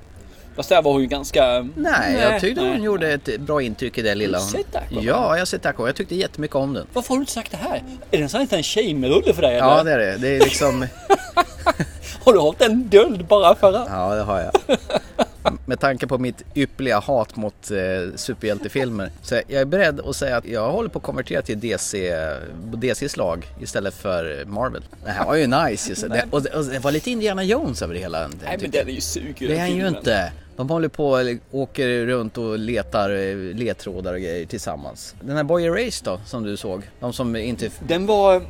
Fast 0.57 0.69
där 0.69 0.83
var 0.83 0.93
hon 0.93 1.01
ju 1.01 1.07
ganska... 1.07 1.69
Nej, 1.75 2.17
jag 2.21 2.41
tyckte 2.41 2.61
nej. 2.63 2.71
hon 2.71 2.83
gjorde 2.83 3.13
ett 3.13 3.41
bra 3.41 3.63
intryck 3.63 3.99
i 3.99 4.03
det 4.03 4.15
lilla. 4.15 4.39
Har 4.39 4.45
du 4.47 4.51
sett 4.51 4.77
Aquaman? 4.77 5.05
Ja, 5.05 5.33
jag 5.35 5.39
har 5.41 5.45
sett 5.45 5.67
Aquaman. 5.67 5.87
Jag 5.87 5.97
tyckte 5.97 6.15
jättemycket 6.15 6.57
om 6.57 6.73
den. 6.73 6.87
Varför 6.93 7.09
har 7.09 7.17
du 7.17 7.21
inte 7.23 7.33
sagt 7.33 7.51
det 7.51 7.57
här? 7.57 7.77
Är 8.11 8.17
det 8.19 8.23
en 8.23 8.29
sån 8.29 8.47
här 8.51 8.63
shame-rulle 8.63 9.35
för 9.35 9.43
dig 9.43 9.57
Ja, 9.57 9.81
eller? 9.81 9.99
det 9.99 10.05
är 10.05 10.13
det. 10.13 10.19
Det 10.19 10.37
är 10.37 10.41
liksom... 10.41 10.87
Har 12.25 12.33
du 12.33 12.39
hållit 12.39 12.59
den 12.59 12.89
döld 12.89 13.27
bara 13.27 13.55
för 13.55 13.73
att? 13.73 13.89
Ja, 13.91 14.15
det 14.15 14.23
har 14.23 14.41
jag. 14.41 14.79
Med 15.67 15.81
tanke 15.81 16.07
på 16.07 16.19
mitt 16.19 16.43
ypperliga 16.55 16.99
hat 16.99 17.37
mot 17.37 17.71
eh, 17.71 17.77
superhjältefilmer. 18.17 19.11
Så 19.23 19.35
jag 19.35 19.61
är 19.61 19.65
beredd 19.65 20.01
att 20.01 20.17
säga 20.17 20.37
att 20.37 20.47
jag 20.47 20.71
håller 20.71 20.89
på 20.89 20.99
att 20.99 21.05
konvertera 21.05 21.43
till 21.43 21.61
DC, 21.61 22.15
DCs 22.75 23.17
lag 23.17 23.47
istället 23.61 23.95
för 23.95 24.45
Marvel. 24.45 24.83
Det 25.05 25.11
här 25.11 25.25
var 25.27 25.35
ju 25.35 25.47
nice. 25.47 25.89
Just. 25.91 26.03
Det, 26.09 26.25
och, 26.31 26.43
det, 26.43 26.51
och 26.51 26.65
det 26.65 26.79
var 26.79 26.93
lite 26.93 27.11
Indiana 27.11 27.45
Jones 27.45 27.83
över 27.83 27.95
det 27.95 28.01
hela. 28.01 28.21
den, 28.21 28.33
Nej 28.45 28.59
men 28.61 28.71
den 28.71 28.89
är 28.89 28.93
ju 28.93 29.01
sugig 29.01 29.49
Det 29.49 29.55
är 29.55 29.61
han 29.61 29.77
ju 29.77 29.89
inte. 29.89 30.33
De 30.57 30.71
håller 30.71 30.89
på 30.89 31.09
och 31.11 31.21
åker 31.61 32.07
runt 32.07 32.39
och 32.39 32.59
letar 32.59 33.11
eh, 33.11 33.37
ledtrådar 33.37 34.13
och 34.15 34.21
grejer 34.21 34.47
tillsammans. 34.47 35.15
Den 35.21 35.37
här 35.37 35.45
Boy 35.45 35.65
Erased 35.65 36.05
då, 36.05 36.21
som 36.27 36.43
du 36.43 36.57
såg. 36.57 36.83
De 37.01 37.13
som 37.13 37.37
inte... 37.37 37.71
Den 37.89 38.07
var, 38.07 38.43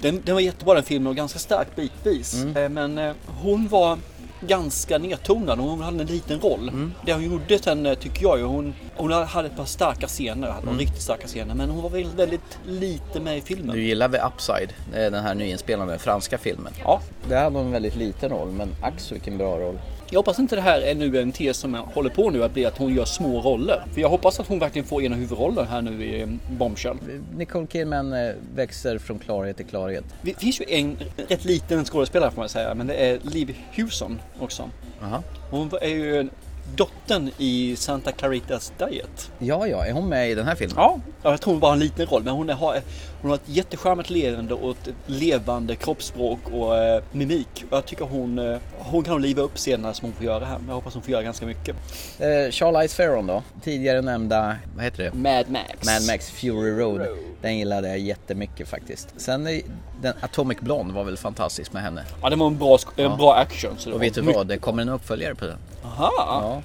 den, 0.00 0.22
den 0.24 0.34
var 0.34 0.40
jättebra 0.42 0.74
den 0.74 0.82
filmen 0.84 1.06
och 1.06 1.16
ganska 1.16 1.38
stark 1.38 1.76
bitvis. 1.76 2.34
Mm. 2.34 2.56
Eh, 2.56 2.68
Men 2.68 2.98
eh, 2.98 3.12
hon 3.42 3.68
var 3.68 3.98
ganska 4.46 4.98
nedtonad 4.98 5.60
och 5.60 5.64
hon 5.66 5.80
hade 5.80 6.00
en 6.00 6.06
liten 6.06 6.40
roll. 6.40 6.68
Mm. 6.68 6.92
Det 7.06 7.12
hon 7.12 7.22
gjorde 7.24 7.58
sen 7.58 7.96
tycker 8.00 8.22
jag 8.22 8.38
ju, 8.38 8.44
hon, 8.44 8.74
hon 8.96 9.12
hade 9.12 9.48
ett 9.48 9.56
par 9.56 9.64
starka 9.64 10.06
scener, 10.06 10.48
hade 10.48 10.62
Mm. 10.66 10.78
riktigt 10.78 11.02
starka 11.02 11.26
scener. 11.26 11.54
Men 11.54 11.70
hon 11.70 11.82
var 11.82 11.90
väldigt, 11.90 12.14
väldigt 12.14 12.58
lite 12.66 13.20
med 13.20 13.38
i 13.38 13.40
filmen. 13.40 13.76
Du 13.76 13.82
gillar 13.82 14.08
The 14.08 14.18
Upside, 14.18 14.72
den 14.92 15.14
här 15.14 15.34
nyinspelade 15.34 15.98
franska 15.98 16.38
filmen. 16.38 16.72
Ja, 16.84 17.00
Där 17.28 17.42
hade 17.44 17.56
hon 17.56 17.66
en 17.66 17.72
väldigt 17.72 17.96
liten 17.96 18.30
roll, 18.30 18.48
men 18.50 18.68
ack 18.82 19.00
så 19.00 19.14
vilken 19.14 19.38
bra 19.38 19.58
roll. 19.58 19.78
Jag 20.10 20.18
hoppas 20.18 20.38
inte 20.38 20.56
det 20.56 20.62
här 20.62 20.80
är 20.80 20.94
nu 20.94 21.20
en 21.20 21.32
tes 21.32 21.56
som 21.56 21.74
jag 21.74 21.82
håller 21.82 22.10
på 22.10 22.30
nu 22.30 22.44
att 22.44 22.52
bli 22.52 22.66
att 22.66 22.78
hon 22.78 22.94
gör 22.94 23.04
små 23.04 23.40
roller. 23.40 23.84
För 23.94 24.00
jag 24.00 24.08
hoppas 24.08 24.40
att 24.40 24.46
hon 24.48 24.58
verkligen 24.58 24.86
får 24.86 25.02
en 25.02 25.12
av 25.12 25.18
huvudrollen 25.18 25.66
här 25.66 25.82
nu 25.82 26.04
i 26.04 26.20
eh, 26.22 26.28
Bombshell. 26.50 26.96
Nicole 27.36 27.66
Kidman 27.66 28.12
eh, 28.12 28.32
växer 28.54 28.98
från 28.98 29.18
klarhet 29.18 29.56
till 29.56 29.66
klarhet. 29.66 30.04
Det 30.22 30.34
finns 30.34 30.60
ju 30.60 30.64
en 30.68 30.96
rätt 31.28 31.44
liten 31.44 31.84
skådespelare 31.84 32.30
får 32.30 32.42
man 32.42 32.48
säga, 32.48 32.74
men 32.74 32.86
det 32.86 32.94
är 32.94 33.18
Liv 33.22 33.56
Hewson 33.70 34.20
också. 34.40 34.70
Aha. 35.02 35.22
Hon 35.50 35.70
är 35.80 35.88
ju 35.88 36.28
dottern 36.76 37.30
i 37.38 37.76
Santa 37.76 38.12
Claritas 38.12 38.72
Diet. 38.78 39.30
Ja, 39.38 39.66
ja, 39.66 39.86
är 39.86 39.92
hon 39.92 40.08
med 40.08 40.30
i 40.30 40.34
den 40.34 40.46
här 40.46 40.54
filmen? 40.54 40.76
Ja, 40.78 40.98
jag 41.22 41.40
tror 41.40 41.52
hon 41.52 41.60
bara 41.60 41.66
har 41.68 41.72
en 41.72 41.78
liten 41.80 42.06
roll, 42.06 42.22
men 42.22 42.34
hon 42.34 42.48
har, 42.48 42.80
hon 43.22 43.30
har 43.30 43.36
ett 43.36 43.42
jättecharmigt 43.46 44.10
leende 44.10 44.54
och 44.54 44.70
ett 44.70 44.94
levande 45.06 45.76
kroppsspråk 45.76 46.38
och 46.52 46.76
eh, 46.78 47.02
mimik. 47.12 47.64
Och 47.70 47.76
jag 47.76 47.86
tycker 47.86 48.04
hon, 48.04 48.38
eh, 48.38 48.58
hon 48.78 49.02
kan 49.04 49.22
liva 49.22 49.42
upp 49.42 49.56
scenerna 49.56 49.94
som 49.94 50.06
hon 50.08 50.14
får 50.14 50.24
göra 50.24 50.44
här. 50.44 50.58
Men 50.58 50.68
jag 50.68 50.74
hoppas 50.74 50.94
hon 50.94 51.02
får 51.02 51.10
göra 51.12 51.22
ganska 51.22 51.46
mycket. 51.46 51.76
Eh, 52.18 52.50
Charlize 52.50 52.96
Theron 52.96 53.26
då, 53.26 53.42
tidigare 53.64 54.02
nämnda, 54.02 54.56
vad 54.74 54.84
heter 54.84 55.02
det? 55.04 55.12
Mad 55.12 55.48
Max. 55.50 55.86
Mad 55.86 56.06
Max 56.06 56.30
Fury 56.30 56.70
Road. 56.70 56.98
Road. 57.00 57.18
Den 57.42 57.58
gillade 57.58 57.88
jag 57.88 57.98
jättemycket 57.98 58.68
faktiskt. 58.68 59.08
Sen 59.16 59.46
är 59.46 59.60
den 60.02 60.14
Atomic 60.20 60.58
Blonde 60.60 60.94
var 60.94 61.04
väl 61.04 61.16
fantastisk 61.16 61.72
med 61.72 61.82
henne. 61.82 62.04
Ja, 62.22 62.30
det 62.30 62.36
var 62.36 62.46
en 62.46 62.58
bra, 62.58 62.78
en 62.96 63.04
Ja. 63.04 63.16
bra 63.16 63.34
action. 63.34 63.74
Så 63.78 63.88
det 63.90 63.94
Och 63.96 64.02
vet 64.02 64.14
du 64.14 64.22
mycket- 64.22 64.36
vad, 64.36 64.46
det 64.46 64.58
kommer 64.58 64.82
en 64.82 64.88
uppföljare 64.88 65.34
på 65.34 65.44
den. 65.46 65.56
Aha! 65.84 66.10
Ja, 66.16 66.59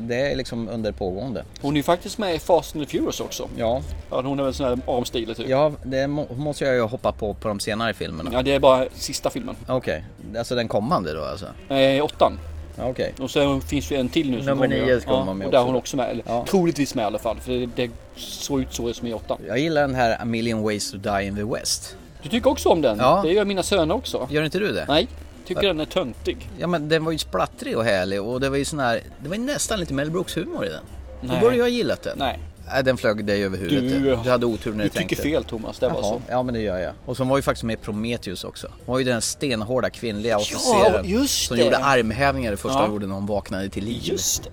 det 0.00 0.32
är 0.32 0.36
liksom 0.36 0.68
under 0.68 0.92
pågående. 0.92 1.44
Hon 1.60 1.74
är 1.74 1.76
ju 1.76 1.82
faktiskt 1.82 2.18
med 2.18 2.34
i 2.34 2.38
Fast 2.38 2.76
and 2.76 2.84
the 2.84 2.90
Furious 2.90 3.20
också. 3.20 3.48
Ja, 3.56 3.82
Ja, 4.10 4.22
hon 4.22 4.40
är 4.40 4.44
väl 4.44 4.54
sån 4.54 4.66
här 4.66 4.78
armstil 4.96 5.34
typ. 5.34 5.48
ja 5.48 5.72
det 5.82 6.06
må, 6.06 6.26
måste 6.36 6.64
jag 6.64 6.74
ju 6.74 6.80
hoppa 6.80 7.12
på 7.12 7.34
på 7.34 7.48
de 7.48 7.60
senare 7.60 7.94
filmerna. 7.94 8.30
Ja, 8.32 8.42
det 8.42 8.52
är 8.54 8.58
bara 8.60 8.86
sista 8.94 9.30
filmen. 9.30 9.56
Okej, 9.68 10.04
alltså 10.38 10.54
den 10.54 10.68
kommande 10.68 11.14
då 11.14 11.24
alltså? 11.24 11.46
Eh, 11.74 12.04
åttan. 12.04 12.38
Okej. 12.78 13.14
Och 13.20 13.30
så 13.30 13.60
finns 13.60 13.90
ju 13.92 13.96
en 13.96 14.08
till 14.08 14.30
nu 14.30 14.36
som 14.36 14.46
Nummer 14.46 14.68
kommer. 14.68 14.86
nio 14.86 15.00
ska 15.00 15.10
ja, 15.10 15.24
vara 15.24 15.34
med 15.34 15.46
och 15.46 15.50
där 15.52 15.58
är 15.58 15.62
också. 15.62 15.68
hon 15.68 15.76
också 15.76 15.96
med. 15.96 16.10
Eller, 16.10 16.24
Ja. 16.26 16.44
Troligtvis 16.48 16.94
med 16.94 17.02
i 17.02 17.06
alla 17.06 17.18
fall. 17.18 17.36
För 17.40 17.52
det, 17.52 17.66
det 17.76 17.90
såg 18.16 18.60
ut 18.60 18.72
så 18.74 18.92
som 18.94 19.06
i 19.06 19.14
åttan. 19.14 19.38
Jag 19.46 19.58
gillar 19.58 19.80
den 19.80 19.94
här 19.94 20.22
A 20.22 20.24
Million 20.24 20.62
Ways 20.62 20.90
to 20.90 20.96
Die 20.96 21.24
in 21.26 21.36
the 21.36 21.42
West. 21.44 21.96
Du 22.22 22.28
tycker 22.28 22.50
också 22.50 22.68
om 22.68 22.82
den? 22.82 22.98
Ja. 22.98 23.20
Det 23.24 23.32
gör 23.32 23.44
mina 23.44 23.62
söner 23.62 23.94
också. 23.94 24.28
Gör 24.30 24.42
inte 24.44 24.58
du 24.58 24.72
det? 24.72 24.84
Nej, 24.88 25.08
tycker 25.46 25.62
den 25.62 25.80
är 25.80 25.84
töntig. 25.84 26.48
Ja 26.58 26.66
men 26.66 26.88
den 26.88 27.04
var 27.04 27.12
ju 27.12 27.18
splattrig 27.18 27.76
och 27.76 27.84
härlig 27.84 28.22
och 28.22 28.40
det 28.40 28.48
var 28.48 28.56
ju 28.56 28.64
sån 28.64 28.78
här, 28.78 29.00
det 29.22 29.28
var 29.28 29.36
ju 29.36 29.42
nästan 29.42 29.80
lite 29.80 29.94
Mel 29.94 30.10
Brooks 30.10 30.36
humor 30.36 30.66
i 30.66 30.68
den. 30.68 30.82
Då 31.20 31.28
Nej. 31.32 31.40
borde 31.40 31.56
jag 31.56 31.64
ha 31.64 31.68
gillat 31.68 32.02
den. 32.02 32.18
Nej, 32.18 32.38
Nej, 32.72 32.84
den 32.84 32.96
flög 32.96 33.24
dig 33.24 33.44
över 33.44 33.58
huvudet. 33.58 34.02
Du- 34.02 34.16
du 34.24 34.30
hade 34.30 34.46
otur 34.46 34.70
när 34.72 34.78
du 34.78 34.84
du 34.84 34.88
tänkte. 34.88 35.16
tycker 35.16 35.30
fel 35.30 35.44
Thomas. 35.44 35.78
Det 35.78 35.88
var 35.88 35.94
Jaha, 35.94 36.02
så. 36.02 36.22
ja 36.28 36.42
men 36.42 36.54
det 36.54 36.60
gör 36.60 36.78
jag. 36.78 36.92
Och 37.06 37.16
så 37.16 37.24
var 37.24 37.36
ju 37.38 37.42
faktiskt 37.42 37.64
med 37.64 37.82
Prometheus 37.82 38.44
också. 38.44 38.66
Hon 38.86 38.92
var 38.92 38.98
ju 38.98 39.04
den 39.04 39.22
stenhårda 39.22 39.90
kvinnliga 39.90 40.36
officeren. 40.38 41.08
just 41.08 41.46
som 41.46 41.56
det. 41.56 41.64
gjorde 41.64 41.76
armhävningar 41.78 42.50
det 42.50 42.56
första 42.56 42.78
Ja. 42.78 42.82
hon 42.82 42.92
gjorde 42.92 43.06
när 43.06 43.14
hon 43.14 43.26
vaknade 43.26 43.68
till 43.68 43.84
liv. 43.84 44.00
Just 44.02 44.44
det. 44.44 44.50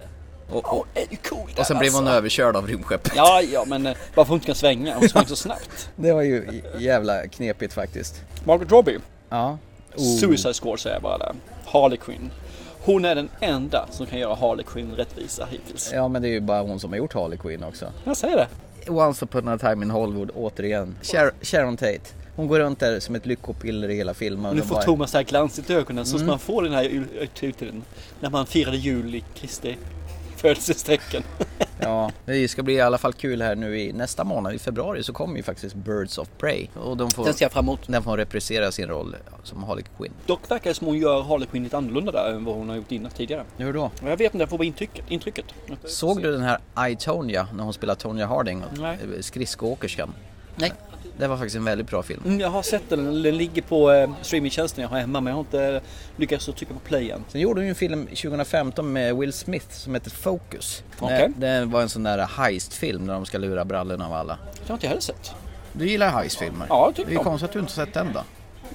Och, 0.51 0.77
och, 0.79 0.85
ju 1.11 1.17
coolt 1.17 1.59
och 1.59 1.65
sen 1.65 1.77
blev 1.79 1.93
hon 1.93 2.01
alltså. 2.03 2.17
överkörd 2.17 2.55
av 2.55 2.67
rymdskeppet. 2.67 3.13
Ja, 3.15 3.41
ja, 3.51 3.63
men 3.67 3.85
eh, 3.85 3.93
varför 4.15 4.29
hon 4.29 4.35
inte 4.37 4.45
kan 4.45 4.55
svänga? 4.55 4.95
Hon 4.95 5.09
sprang 5.09 5.25
så 5.27 5.35
snabbt. 5.45 5.89
Det 5.95 6.13
var 6.13 6.21
ju 6.21 6.61
jävla 6.79 7.27
knepigt 7.27 7.73
faktiskt. 7.73 8.21
Margaret 8.45 8.71
Robbie. 8.71 8.99
Ja. 9.29 9.57
Oh. 9.97 10.17
Suicide 10.19 10.53
Squad 10.53 10.79
säger 10.79 10.95
jag 10.95 11.03
bara 11.03 11.17
där. 11.17 11.31
Harley 11.65 11.97
Quinn. 11.97 12.31
Hon 12.85 13.05
är 13.05 13.15
den 13.15 13.29
enda 13.39 13.87
som 13.91 14.05
kan 14.05 14.19
göra 14.19 14.35
Harley 14.35 14.65
Quinn 14.65 14.91
rättvisa 14.95 15.47
hittills. 15.51 15.91
Ja 15.93 16.07
men 16.07 16.21
det 16.21 16.27
är 16.27 16.31
ju 16.31 16.39
bara 16.41 16.61
hon 16.61 16.79
som 16.79 16.91
har 16.91 16.97
gjort 16.97 17.13
Harley 17.13 17.37
Quinn 17.37 17.63
också. 17.63 17.85
Jag 18.03 18.17
säger 18.17 18.35
det. 18.37 18.47
Once 18.91 19.25
upon 19.25 19.47
a 19.47 19.57
time 19.57 19.85
in 19.85 19.91
Hollywood 19.91 20.31
återigen. 20.35 20.95
Shar- 21.01 21.31
Sharon 21.41 21.77
Tate. 21.77 21.99
Hon 22.35 22.47
går 22.47 22.59
runt 22.59 22.79
där 22.79 22.99
som 22.99 23.15
ett 23.15 23.25
lyckopiller 23.25 23.89
i 23.89 23.95
hela 23.95 24.13
filmen. 24.13 24.55
Nu 24.55 24.61
får 24.61 24.75
bara- 24.75 24.83
Thomas 24.83 25.11
så 25.11 25.17
här 25.17 25.23
glansigt 25.23 25.69
i 25.69 25.73
ögonen 25.73 26.05
så 26.05 26.15
Mm. 26.15 26.19
som 26.19 26.27
man 26.27 26.39
får 26.39 26.63
den 26.63 26.73
här 26.73 27.05
titeln 27.33 27.83
när 28.19 28.29
man 28.29 28.45
firade 28.45 28.77
jul 28.77 29.15
i 29.15 29.23
Kristi 29.35 29.77
födelsesträcken. 30.37 31.23
Ja, 31.79 32.11
det 32.25 32.47
ska 32.47 32.63
bli 32.63 32.73
i 32.73 32.81
alla 32.81 32.97
fall 32.97 33.13
kul 33.13 33.41
här 33.41 33.55
nu 33.55 33.79
i 33.79 33.93
nästa 33.93 34.23
månad 34.23 34.53
i 34.53 34.59
februari 34.59 35.03
så 35.03 35.13
kommer 35.13 35.37
ju 35.37 35.43
faktiskt 35.43 35.75
Birds 35.75 36.17
of 36.17 36.29
Prey. 36.37 36.67
Och 36.75 36.97
de 36.97 37.11
får, 37.11 37.25
Den 37.25 37.33
ser 37.33 37.45
jag 37.45 37.51
fram 37.51 37.65
emot. 37.65 37.79
den 37.87 38.03
får 38.03 38.17
reprisera 38.17 38.71
sin 38.71 38.87
roll 38.87 39.15
som 39.43 39.63
Harley 39.63 39.83
Quinn. 39.97 40.11
Dock 40.25 40.51
verkar 40.51 40.69
det 40.69 40.73
som 40.73 40.87
hon 40.87 40.97
gör 40.97 41.21
Harley 41.21 41.47
Quinn 41.47 41.63
lite 41.63 41.77
annorlunda 41.77 42.11
där 42.11 42.31
än 42.31 42.45
vad 42.45 42.55
hon 42.55 42.69
har 42.69 42.75
gjort 42.75 42.91
innan 42.91 43.11
tidigare. 43.11 43.43
Hur 43.57 43.73
då? 43.73 43.91
Jag 44.01 44.17
vet 44.17 44.21
inte, 44.33 44.37
jag 44.37 44.49
får 44.49 44.57
bara 44.57 44.63
intrycket. 44.65 45.11
intrycket. 45.11 45.45
Såg 45.85 46.21
du 46.21 46.31
den 46.31 46.41
här 46.41 46.89
I, 46.89 46.95
Tonya 46.95 47.47
när 47.53 47.63
hon 47.63 47.73
spelar 47.73 47.95
Tonya 47.95 48.27
Harding? 48.27 48.63
Nej. 48.77 48.97
Skridskoåkerskan. 49.19 50.13
Nej. 50.55 50.73
Det 51.17 51.27
var 51.27 51.37
faktiskt 51.37 51.55
en 51.55 51.65
väldigt 51.65 51.89
bra 51.89 52.03
film. 52.03 52.21
Mm, 52.25 52.39
jag 52.39 52.49
har 52.49 52.61
sett 52.61 52.89
den, 52.89 53.23
den 53.23 53.37
ligger 53.37 53.61
på 53.61 53.91
eh, 53.91 54.09
streamingtjänsten 54.21 54.81
jag 54.81 54.89
har 54.89 54.99
hemma 54.99 55.21
men 55.21 55.31
jag 55.31 55.35
har 55.35 55.41
inte 55.41 55.81
lyckats 56.15 56.49
att 56.49 56.57
trycka 56.57 56.73
på 56.73 56.79
play 56.79 57.11
än. 57.11 57.23
Sen 57.29 57.41
gjorde 57.41 57.59
hon 57.59 57.65
ju 57.65 57.69
en 57.69 57.75
film 57.75 58.05
2015 58.05 58.93
med 58.93 59.17
Will 59.17 59.33
Smith 59.33 59.69
som 59.69 59.93
heter 59.93 60.11
Focus. 60.11 60.83
Okej. 60.99 61.31
Det, 61.37 61.59
det 61.59 61.65
var 61.65 61.81
en 61.81 61.89
sån 61.89 62.03
där 62.03 62.17
heist-film 62.17 63.07
där 63.07 63.13
de 63.13 63.25
ska 63.25 63.37
lura 63.37 63.65
brallorna 63.65 64.05
av 64.05 64.13
alla. 64.13 64.37
Det 64.53 64.67
har 64.67 64.73
inte 64.73 64.85
jag 64.85 64.89
heller 64.89 65.01
sett. 65.01 65.31
Du 65.73 65.89
gillar 65.89 66.09
heist-filmer? 66.09 66.65
Ja, 66.69 66.91
tycker 66.95 67.09
Det 67.09 67.15
är 67.15 67.17
ju 67.17 67.23
konstigt 67.23 67.49
att 67.49 67.53
du 67.53 67.59
inte 67.59 67.71
sett 67.71 67.93
den 67.93 68.13
då. 68.13 68.23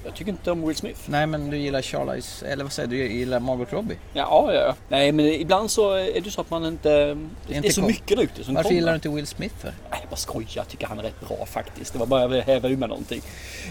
Jag 0.05 0.15
tycker 0.15 0.31
inte 0.31 0.51
om 0.51 0.67
Will 0.67 0.75
Smith. 0.75 0.99
Nej 1.05 1.27
men 1.27 1.49
du 1.49 1.57
gillar 1.57 1.81
Charlize, 1.81 2.45
eller 2.47 2.63
vad 2.63 2.73
säger 2.73 2.89
du, 2.89 2.97
du 3.07 3.13
gillar 3.13 3.39
Margot 3.39 3.73
Robbie? 3.73 3.97
Ja, 4.13 4.49
ja, 4.53 4.53
ja. 4.53 4.75
Nej, 4.89 5.11
men 5.11 5.25
ibland 5.25 5.71
så 5.71 5.91
är 5.93 6.21
det 6.21 6.31
så 6.31 6.41
att 6.41 6.49
man 6.49 6.65
inte... 6.65 6.89
Det 7.47 7.53
är, 7.53 7.57
inte 7.57 7.71
så 7.71 7.81
kom- 7.81 7.87
mycket 7.87 8.17
där 8.17 8.23
ute 8.23 8.43
som 8.43 8.53
Varför 8.53 8.69
kommer. 8.69 8.75
gillar 8.79 8.91
du 8.91 8.95
inte 8.95 9.09
Will 9.09 9.27
Smith 9.27 9.55
för? 9.55 9.73
Nej, 9.91 9.99
jag 10.01 10.09
bara 10.09 10.15
skojar. 10.15 10.49
Jag 10.55 10.67
tycker 10.67 10.87
han 10.87 10.99
är 10.99 11.03
rätt 11.03 11.27
bra 11.27 11.45
faktiskt. 11.45 11.93
Det 11.93 11.99
var 11.99 12.05
bara 12.05 12.27
ville 12.27 12.41
häva 12.43 12.69
ur 12.69 12.77
med 12.77 12.89
någonting. 12.89 13.21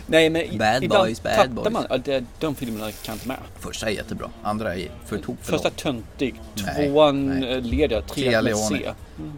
Nej, 0.06 0.30
men 0.30 0.58
Bad 0.58 0.84
ibland 0.84 1.04
boys, 1.04 1.22
bad 1.22 1.50
boys. 1.50 1.70
man... 1.72 1.87
Ja, 1.90 1.98
det, 1.98 2.25
de 2.40 2.54
filmerna 2.54 2.92
kan 2.92 3.14
inte 3.14 3.28
med. 3.28 3.37
Första 3.58 3.87
är 3.87 3.90
jättebra, 3.90 4.30
andra 4.42 4.75
är 4.76 4.88
för 5.06 5.18
tok 5.18 5.37
för 5.42 5.52
Första 5.52 5.70
töntig, 5.70 6.40
tvåan 6.76 7.40
leder 7.60 7.96
jag, 7.96 8.06
Trea 8.06 8.42
trean 8.42 8.44
med. 8.44 8.56
C. 8.56 8.90
Mm. 9.18 9.32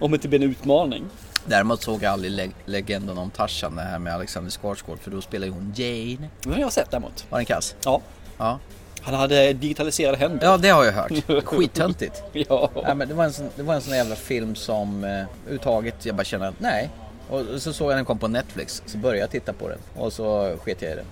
Om 0.00 0.10
det 0.10 0.14
inte 0.14 0.28
blir 0.28 0.42
en 0.42 0.50
utmaning. 0.50 1.04
Däremot 1.46 1.82
såg 1.82 2.02
jag 2.02 2.12
aldrig 2.12 2.32
leg- 2.32 2.54
legenden 2.64 3.18
om 3.18 3.30
Tarzan, 3.30 3.76
det 3.76 3.82
här 3.82 3.98
med 3.98 4.14
Alexander 4.14 4.50
Skarsgård, 4.50 4.98
för 5.00 5.10
då 5.10 5.20
spelar 5.20 5.46
ju 5.46 5.52
hon 5.52 5.72
Jane. 5.76 6.28
Det 6.42 6.50
har 6.50 6.58
jag 6.58 6.72
sett 6.72 6.90
däremot. 6.90 7.26
Var 7.30 7.38
den 7.38 7.46
kass? 7.46 7.74
Ja. 7.84 8.00
Ja. 8.38 8.58
Han 9.02 9.14
hade 9.14 9.52
digitaliserade 9.52 10.16
händer. 10.16 10.46
Ja, 10.46 10.56
det 10.56 10.68
har 10.68 10.84
jag 10.84 10.92
hört. 10.92 11.12
Skittöntigt. 11.44 12.22
Ja. 12.32 12.70
Nej, 12.84 12.94
men 12.94 13.08
det, 13.08 13.14
var 13.14 13.24
en 13.24 13.32
sån, 13.32 13.48
det 13.56 13.62
var 13.62 13.74
en 13.74 13.80
sån 13.80 13.94
jävla 13.96 14.16
film 14.16 14.54
som 14.54 15.04
överhuvudtaget 15.04 16.06
jag 16.06 16.14
bara 16.16 16.24
kände 16.24 16.48
att 16.48 16.60
nej. 16.60 16.90
Och 17.28 17.44
så 17.62 17.72
såg 17.72 17.90
jag 17.90 17.98
den 17.98 18.04
kom 18.04 18.18
på 18.18 18.28
Netflix, 18.28 18.82
så 18.86 18.98
började 18.98 19.18
jag 19.20 19.30
titta 19.30 19.52
på 19.52 19.68
den 19.68 19.78
och 19.96 20.12
så 20.12 20.56
sket 20.64 20.82
jag 20.82 20.92
i 20.92 20.94
den. 20.94 21.04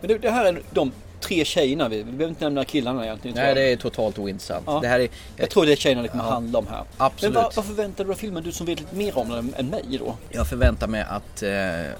Men 0.00 0.08
det, 0.08 0.18
det 0.18 0.30
här 0.30 0.44
är 0.44 0.62
de 0.70 0.92
tre 1.24 1.44
tjejerna. 1.44 1.88
Vi, 1.88 1.96
vi 1.96 2.04
behöver 2.04 2.28
inte 2.28 2.44
nämna 2.44 2.64
killarna 2.64 3.04
egentligen. 3.04 3.36
Nej, 3.36 3.46
jag. 3.46 3.56
det 3.56 3.72
är 3.72 3.76
totalt 3.76 4.18
ointressant. 4.18 4.64
Ja. 4.66 4.78
Det 4.82 4.88
här 4.88 5.00
är... 5.00 5.08
Jag 5.36 5.50
tror 5.50 5.66
det 5.66 5.72
är 5.72 5.76
tjejerna 5.76 6.02
det 6.02 6.08
kommer 6.08 6.24
Ja. 6.24 6.30
handla 6.30 6.58
om 6.58 6.66
här. 6.66 6.84
Absolut. 6.96 7.34
Men 7.34 7.42
vad, 7.42 7.54
vad 7.54 7.64
förväntar 7.64 8.04
du 8.04 8.08
dig 8.08 8.14
av 8.14 8.18
filmen? 8.18 8.42
Du 8.42 8.52
som 8.52 8.66
vet 8.66 8.80
lite 8.80 8.94
mer 8.96 9.18
om 9.18 9.28
den 9.28 9.54
än 9.56 9.66
mig 9.66 9.84
då? 9.98 10.16
Jag 10.30 10.46
förväntar 10.48 10.86
mig 10.86 11.04
att 11.08 11.42
eh, 11.42 11.52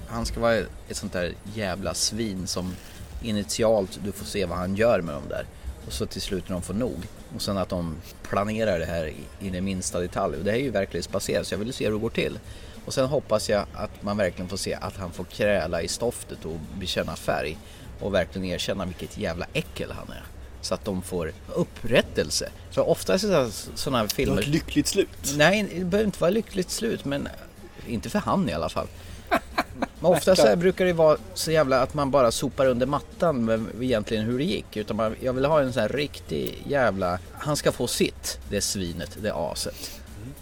han 0.06 0.26
ska 0.26 0.40
vara 0.40 0.54
ett 0.88 0.96
sånt 0.96 1.12
där 1.12 1.32
jävla 1.54 1.94
svin 1.94 2.46
som 2.46 2.74
initialt 3.22 3.98
du 4.04 4.12
får 4.12 4.24
se 4.26 4.44
vad 4.46 4.58
han 4.58 4.74
gör 4.76 5.00
med 5.00 5.14
dem 5.14 5.22
där. 5.28 5.46
Och 5.86 5.92
så 5.92 6.06
till 6.06 6.20
slut 6.22 6.48
när 6.48 6.52
de 6.56 6.62
får 6.62 6.74
nog. 6.74 6.96
Och 7.34 7.42
sen 7.42 7.58
att 7.58 7.68
de 7.68 7.96
planerar 8.22 8.78
det 8.78 8.84
här 8.86 9.06
i, 9.06 9.46
i 9.46 9.50
den 9.50 9.64
minsta 9.64 10.00
detalj. 10.00 10.36
Och 10.36 10.44
det 10.44 10.50
här 10.50 10.58
är 10.58 10.62
ju 10.62 10.70
verklighetsbaserat 10.70 11.46
så 11.46 11.54
jag 11.54 11.58
vill 11.58 11.72
se 11.72 11.84
hur 11.84 11.92
det 11.92 11.98
går 11.98 12.10
till. 12.10 12.38
Och 12.86 12.94
sen 12.94 13.06
hoppas 13.06 13.48
jag 13.50 13.64
att 13.74 14.02
man 14.02 14.16
verkligen 14.16 14.48
får 14.48 14.56
se 14.56 14.74
att 14.74 14.96
han 14.96 15.10
får 15.10 15.24
kräla 15.24 15.82
i 15.82 15.88
stoftet 15.88 16.44
och 16.44 16.56
bekänna 16.80 17.16
färg. 17.16 17.58
Och 18.00 18.14
verkligen 18.14 18.44
erkänna 18.48 18.84
vilket 18.84 19.18
jävla 19.18 19.46
äckel 19.52 19.92
han 19.92 20.08
är. 20.16 20.22
Så 20.60 20.74
att 20.74 20.84
de 20.84 21.02
får 21.02 21.32
upprättelse. 21.54 22.48
För 22.70 22.88
oftast 22.88 23.24
är 23.24 23.48
sådana 23.76 23.98
här 23.98 24.04
Det 24.08 24.14
filmer... 24.14 24.34
var 24.34 24.42
ett 24.42 24.48
lyckligt 24.48 24.86
slut. 24.86 25.08
Nej, 25.36 25.62
det 25.78 25.84
behöver 25.84 26.06
inte 26.06 26.20
vara 26.20 26.30
lyckligt 26.30 26.70
slut 26.70 27.04
men 27.04 27.28
inte 27.86 28.10
för 28.10 28.18
han 28.18 28.48
i 28.48 28.52
alla 28.52 28.68
fall. 28.68 28.86
Men 30.00 30.12
ofta 30.12 30.36
så 30.36 30.56
brukar 30.56 30.84
det 30.84 30.92
vara 30.92 31.18
så 31.34 31.50
jävla 31.50 31.80
att 31.82 31.94
man 31.94 32.10
bara 32.10 32.30
sopar 32.32 32.66
under 32.66 32.86
mattan 32.86 33.44
med 33.44 33.66
egentligen 33.80 34.24
hur 34.24 34.38
det 34.38 34.44
gick. 34.44 34.76
Utan 34.76 34.96
man, 34.96 35.16
jag 35.20 35.32
vill 35.32 35.44
ha 35.44 35.60
en 35.60 35.72
sån 35.72 35.82
här 35.82 35.88
riktig 35.88 36.62
jävla... 36.66 37.18
Han 37.32 37.56
ska 37.56 37.72
få 37.72 37.86
sitt, 37.86 38.38
det 38.50 38.60
svinet, 38.60 39.16
det 39.22 39.34
aset. 39.34 40.00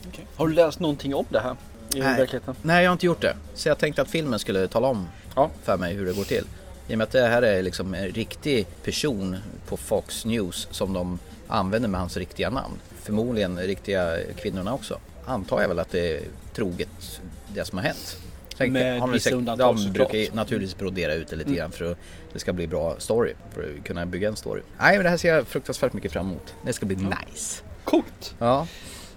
Okej. 0.09 0.27
Har 0.37 0.49
du 0.49 0.55
läst 0.55 0.81
någonting 0.81 1.15
om 1.15 1.25
det 1.29 1.41
här? 1.41 1.57
I 1.95 1.99
Nej. 2.01 2.17
verkligheten? 2.19 2.55
Nej, 2.63 2.83
jag 2.83 2.91
har 2.91 2.93
inte 2.93 3.07
gjort 3.07 3.21
det. 3.21 3.37
Så 3.55 3.69
jag 3.69 3.79
tänkte 3.79 4.03
att 4.03 4.09
filmen 4.09 4.39
skulle 4.39 4.69
tala 4.69 4.87
om 4.89 5.09
Ja. 5.35 5.51
för 5.65 5.77
mig 5.77 5.95
hur 5.95 6.07
det 6.07 6.13
går 6.13 6.25
till. 6.25 6.45
I 6.93 6.95
och 6.95 6.99
med 6.99 7.05
att 7.05 7.13
det 7.13 7.27
här 7.27 7.43
är 7.43 7.63
liksom 7.63 7.95
en 7.95 8.09
riktig 8.09 8.67
person 8.85 9.37
på 9.69 9.77
Fox 9.77 10.25
News 10.25 10.69
som 10.71 10.93
de 10.93 11.19
använder 11.49 11.89
med 11.89 12.01
hans 12.01 12.17
riktiga 12.17 12.51
namn. 12.51 12.75
Förmodligen 13.03 13.59
riktiga 13.59 14.19
kvinnorna 14.37 14.75
också. 14.75 14.99
Antar 15.25 15.61
jag 15.61 15.69
väl 15.69 15.79
att 15.79 15.91
det 15.91 16.17
är 16.17 16.21
troget 16.55 17.21
det 17.55 17.65
som 17.65 17.79
har 17.79 17.85
hänt. 17.85 18.17
Sen 18.57 18.73
Med 18.73 19.01
har 19.01 19.09
vissa 19.09 19.35
undantag, 19.35 19.77
De 19.77 19.93
brukar 19.93 20.19
ju 20.19 20.29
naturligtvis 20.33 20.79
brodera 20.79 21.15
ut 21.15 21.29
det 21.29 21.37
lite 21.37 21.53
grann 21.55 21.71
för 21.71 21.93
att 21.93 21.99
det 22.33 22.39
ska 22.39 22.53
bli 22.53 22.67
bra 22.67 22.95
story. 22.99 23.33
För 23.55 23.63
att 23.63 23.85
kunna 23.85 24.07
bygga 24.07 24.29
en 24.29 24.37
story. 24.37 24.63
Nej 24.79 24.97
men 24.97 25.05
det 25.05 25.11
här 25.11 25.17
ser 25.17 25.35
jag 25.35 25.47
fruktansvärt 25.47 25.93
mycket 25.93 26.13
fram 26.13 26.27
emot. 26.27 26.55
Det 26.65 26.73
ska 26.73 26.87
bli 26.87 26.97
nice. 26.97 27.63
Coolt! 27.85 28.35
Ja. 28.39 28.67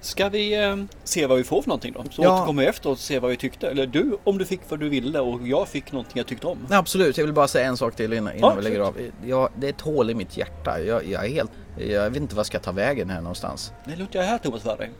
Ska 0.05 0.29
vi 0.29 0.63
eh, 0.63 0.75
se 1.03 1.25
vad 1.27 1.37
vi 1.37 1.43
får 1.43 1.61
för 1.61 1.69
någonting 1.69 1.93
då? 1.93 2.03
Så 2.11 2.23
Ja. 2.23 2.35
återkommer 2.37 2.61
vi 2.63 2.67
efteråt 2.67 2.93
och 2.97 2.99
se 3.03 3.19
vad 3.19 3.31
vi 3.31 3.37
tyckte. 3.37 3.67
Eller 3.69 3.87
du 3.87 4.17
om 4.23 4.37
du 4.37 4.45
fick 4.45 4.59
vad 4.69 4.79
du 4.79 4.89
ville 4.89 5.19
och 5.19 5.47
jag 5.47 5.67
fick 5.67 5.91
någonting 5.91 6.13
jag 6.17 6.27
tyckte 6.27 6.47
om. 6.47 6.57
Nej, 6.69 6.77
absolut, 6.77 7.17
jag 7.17 7.25
vill 7.25 7.33
bara 7.33 7.47
säga 7.47 7.67
en 7.67 7.77
sak 7.77 7.95
till 7.95 8.13
innan, 8.13 8.33
innan 8.35 8.49
Ja, 8.49 8.55
vi 8.55 8.61
lägger 8.61 8.79
av. 8.79 8.97
Jag, 9.25 9.49
det 9.57 9.67
är 9.67 9.69
ett 9.69 9.81
hål 9.81 10.09
i 10.09 10.13
mitt 10.15 10.37
hjärta. 10.37 10.79
Jag, 10.79 11.05
jag 11.07 11.25
är 11.25 11.29
helt... 11.29 11.51
Jag 11.77 12.09
vet 12.09 12.21
inte 12.21 12.35
vad 12.35 12.39
jag 12.39 12.45
ska 12.45 12.59
ta 12.59 12.71
vägen 12.71 13.09
här 13.09 13.21
någonstans. 13.21 13.71
Det 13.85 13.95
låter 13.95 14.19
jag 14.19 14.25
här 14.25 14.37
Thomas 14.37 14.61
för 14.61 14.77
dig. 14.77 14.91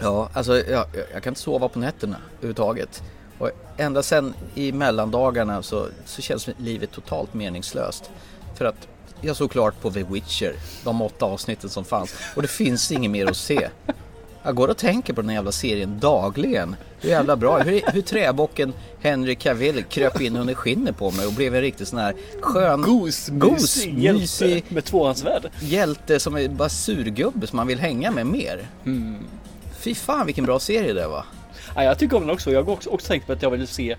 Ja, 0.00 0.30
alltså 0.32 0.56
jag, 0.56 0.68
jag, 0.70 0.86
jag 1.12 1.22
kan 1.22 1.30
inte 1.30 1.40
sova 1.40 1.68
på 1.68 1.78
nätterna 1.78 2.16
överhuvudtaget. 2.38 3.02
Och 3.38 3.50
ända 3.76 4.02
sen 4.02 4.34
i 4.54 4.72
mellandagarna 4.72 5.62
så, 5.62 5.86
så 6.04 6.22
känns 6.22 6.48
livet 6.56 6.90
totalt 6.92 7.34
meningslöst. 7.34 8.10
För 8.54 8.64
att 8.64 8.88
jag 9.20 9.36
såg 9.36 9.50
klart 9.50 9.80
på 9.80 9.90
The 9.90 10.02
Witcher, 10.02 10.52
de 10.84 11.02
åtta 11.02 11.26
avsnitten 11.26 11.70
som 11.70 11.84
fanns. 11.84 12.14
Och 12.36 12.42
det 12.42 12.48
finns 12.48 12.92
inget 12.92 13.10
mer 13.10 13.26
att 13.26 13.36
se. 13.36 13.68
Jag 14.42 14.54
går 14.54 14.68
och 14.68 14.76
tänker 14.76 15.12
på 15.12 15.20
den 15.20 15.28
här 15.28 15.36
jävla 15.36 15.52
serien 15.52 15.98
dagligen. 15.98 16.76
Hur 17.00 17.10
jävla 17.10 17.36
bra, 17.36 17.58
hur, 17.58 17.82
hur 17.92 18.02
träbocken 18.02 18.72
Henry 19.00 19.34
Cavill 19.34 19.84
kröp 19.84 20.20
in 20.20 20.36
under 20.36 20.54
skinnet 20.54 20.96
på 20.98 21.10
mig 21.10 21.26
och 21.26 21.32
blev 21.32 21.54
en 21.54 21.60
riktig 21.60 21.86
sån 21.86 21.98
här 21.98 22.14
skön 22.40 22.82
Gos, 22.82 23.28
gos 23.28 23.52
mysig 23.52 24.14
mysig 24.14 24.48
hjälte 24.50 24.74
med 24.74 24.84
tvåhandsvärd. 24.84 25.50
hjälte 25.60 26.20
som 26.20 26.36
är 26.36 26.48
bara 26.48 26.68
surgubbe 26.68 27.46
som 27.46 27.56
man 27.56 27.66
vill 27.66 27.78
hänga 27.78 28.10
med 28.10 28.26
mer. 28.26 28.68
Fy 29.78 29.94
fan 29.94 30.26
vilken 30.26 30.44
bra 30.44 30.58
serie 30.60 30.92
det 30.92 31.08
var. 31.08 31.24
Ja, 31.74 31.84
jag 31.84 31.98
tycker 31.98 32.16
om 32.16 32.22
den 32.22 32.30
också. 32.30 32.52
Jag 32.52 32.62
har 32.62 32.72
också, 32.72 32.90
också 32.90 33.06
tänkt 33.06 33.26
på 33.26 33.32
att 33.32 33.42
jag 33.42 33.50
vill 33.50 33.68
se 33.68 33.96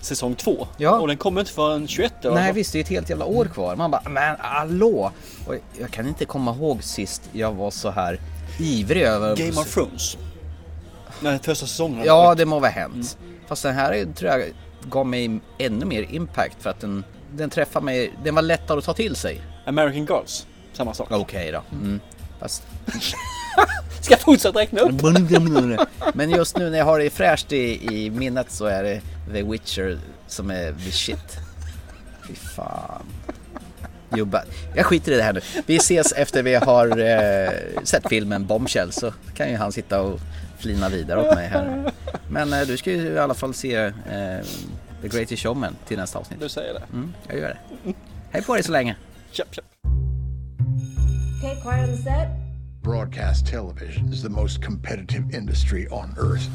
säsong 0.00 0.34
två. 0.34 0.66
Ja. 0.76 1.00
Och 1.00 1.08
den 1.08 1.16
kommer 1.16 1.40
inte 1.40 1.52
förrän 1.52 1.88
21 1.88 2.12
eller 2.24 2.34
Nej 2.34 2.46
vad? 2.46 2.54
visst, 2.54 2.72
det 2.72 2.78
är 2.78 2.80
ett 2.80 2.88
helt 2.88 3.10
jävla 3.10 3.24
år 3.24 3.44
kvar. 3.44 3.76
Man 3.76 3.90
bara, 3.90 4.02
men 4.10 4.36
hallå! 4.38 5.10
Och 5.46 5.54
jag 5.80 5.90
kan 5.90 6.08
inte 6.08 6.24
komma 6.24 6.54
ihåg 6.54 6.82
sist 6.82 7.22
jag 7.32 7.52
var 7.52 7.70
så 7.70 7.90
här 7.90 8.18
ivrig 8.62 9.02
över... 9.02 9.36
Game 9.36 9.60
of 9.60 9.74
Thrones. 9.74 10.16
Nej, 11.20 11.38
första 11.42 11.66
säsongen. 11.66 12.04
Ja, 12.06 12.34
det 12.34 12.44
må 12.44 12.58
vara 12.58 12.70
hänt. 12.70 13.18
Fast 13.48 13.62
den 13.62 13.74
här 13.74 13.92
är- 13.92 14.04
tror 14.04 14.30
jag 14.30 14.52
gav 14.90 15.06
mig 15.06 15.40
ännu 15.58 15.84
mer 15.84 16.02
impact 16.10 16.56
för 16.62 16.70
att 16.70 16.80
den, 16.80 17.04
den 17.34 17.50
träffar 17.50 17.80
mig, 17.80 18.12
den 18.24 18.34
var 18.34 18.42
lättare 18.42 18.78
att 18.78 18.84
ta 18.84 18.94
till 18.94 19.16
sig. 19.16 19.40
American 19.66 20.06
Girls. 20.06 20.46
Samma 20.72 20.94
sak. 20.94 21.10
Okej 21.10 21.52
då. 21.52 21.62
Mm. 21.72 22.00
Fast... 22.40 22.62
Ska 24.00 24.12
jag 24.12 24.20
fortsätta 24.20 24.58
räkna 24.58 24.80
upp? 24.80 25.02
Men 26.14 26.30
just 26.30 26.56
nu 26.56 26.70
när 26.70 26.78
jag 26.78 26.84
har 26.84 26.98
det 26.98 27.10
fräscht 27.10 27.52
i, 27.52 27.94
i 27.96 28.10
minnet 28.10 28.50
så 28.50 28.64
är 28.66 28.82
det 28.82 29.00
The 29.32 29.42
Witcher 29.42 29.98
som 30.26 30.50
är 30.50 30.72
the 30.72 30.90
shit. 30.90 31.38
Fy 32.28 32.34
fan. 32.34 33.06
Jobba. 34.16 34.42
Jag 34.74 34.86
skiter 34.86 35.12
i 35.12 35.16
det 35.16 35.22
här 35.22 35.32
nu. 35.32 35.40
Vi 35.66 35.76
ses 35.76 36.12
efter 36.12 36.42
vi 36.42 36.54
har 36.54 36.98
eh, 36.98 37.50
sett 37.84 38.08
filmen 38.08 38.46
Bombshell 38.46 38.92
så 38.92 39.12
kan 39.34 39.50
ju 39.50 39.56
han 39.56 39.72
sitta 39.72 40.00
och 40.00 40.20
flina 40.58 40.88
vidare 40.88 41.20
åt 41.20 41.34
mig 41.34 41.48
här. 41.48 41.92
Men 42.28 42.52
eh, 42.52 42.60
du 42.60 42.76
ska 42.76 42.90
ju 42.90 43.12
i 43.12 43.18
alla 43.18 43.34
fall 43.34 43.54
se 43.54 43.76
eh, 43.76 43.92
The 45.02 45.08
Greatest 45.08 45.42
Showman 45.42 45.76
till 45.88 45.96
nästa 45.96 46.18
avsnitt. 46.18 46.40
Du 46.40 46.48
säger 46.48 46.74
det. 46.74 46.82
Mm, 46.92 47.12
jag 47.28 47.38
gör 47.38 47.48
det. 47.48 47.92
Hej 48.30 48.42
på 48.42 48.54
dig 48.54 48.62
så 48.62 48.72
länge. 48.72 48.96
Köp, 49.30 49.54
köp. 49.54 49.64
Okay, 51.38 51.62
quiet 51.62 51.88
on 51.88 51.96
the 51.96 52.02
set. 52.02 52.28
Broadcast 52.82 53.46
television 53.46 54.12
is 54.12 54.22
the 54.22 54.28
most 54.28 54.62
competitive 54.62 55.34
industry 55.34 55.86
on 55.90 56.16
earth. 56.18 56.48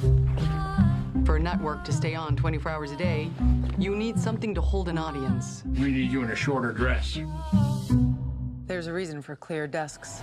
For 1.27 1.35
a 1.35 1.39
network 1.41 1.83
to 1.83 1.91
stay 1.91 2.15
on 2.15 2.37
24 2.37 2.71
hours 2.71 2.91
a 2.91 2.95
day, 2.95 3.29
you 3.77 3.97
need 3.97 4.17
something 4.17 4.55
to 4.55 4.61
hold 4.61 4.87
an 4.87 4.97
audience. 4.97 5.61
We 5.77 5.91
need 5.91 6.09
you 6.09 6.23
in 6.23 6.31
a 6.31 6.35
shorter 6.37 6.71
dress. 6.71 7.19
There's 8.65 8.87
a 8.87 8.93
reason 8.93 9.21
for 9.21 9.35
clear 9.35 9.67
desks. 9.67 10.21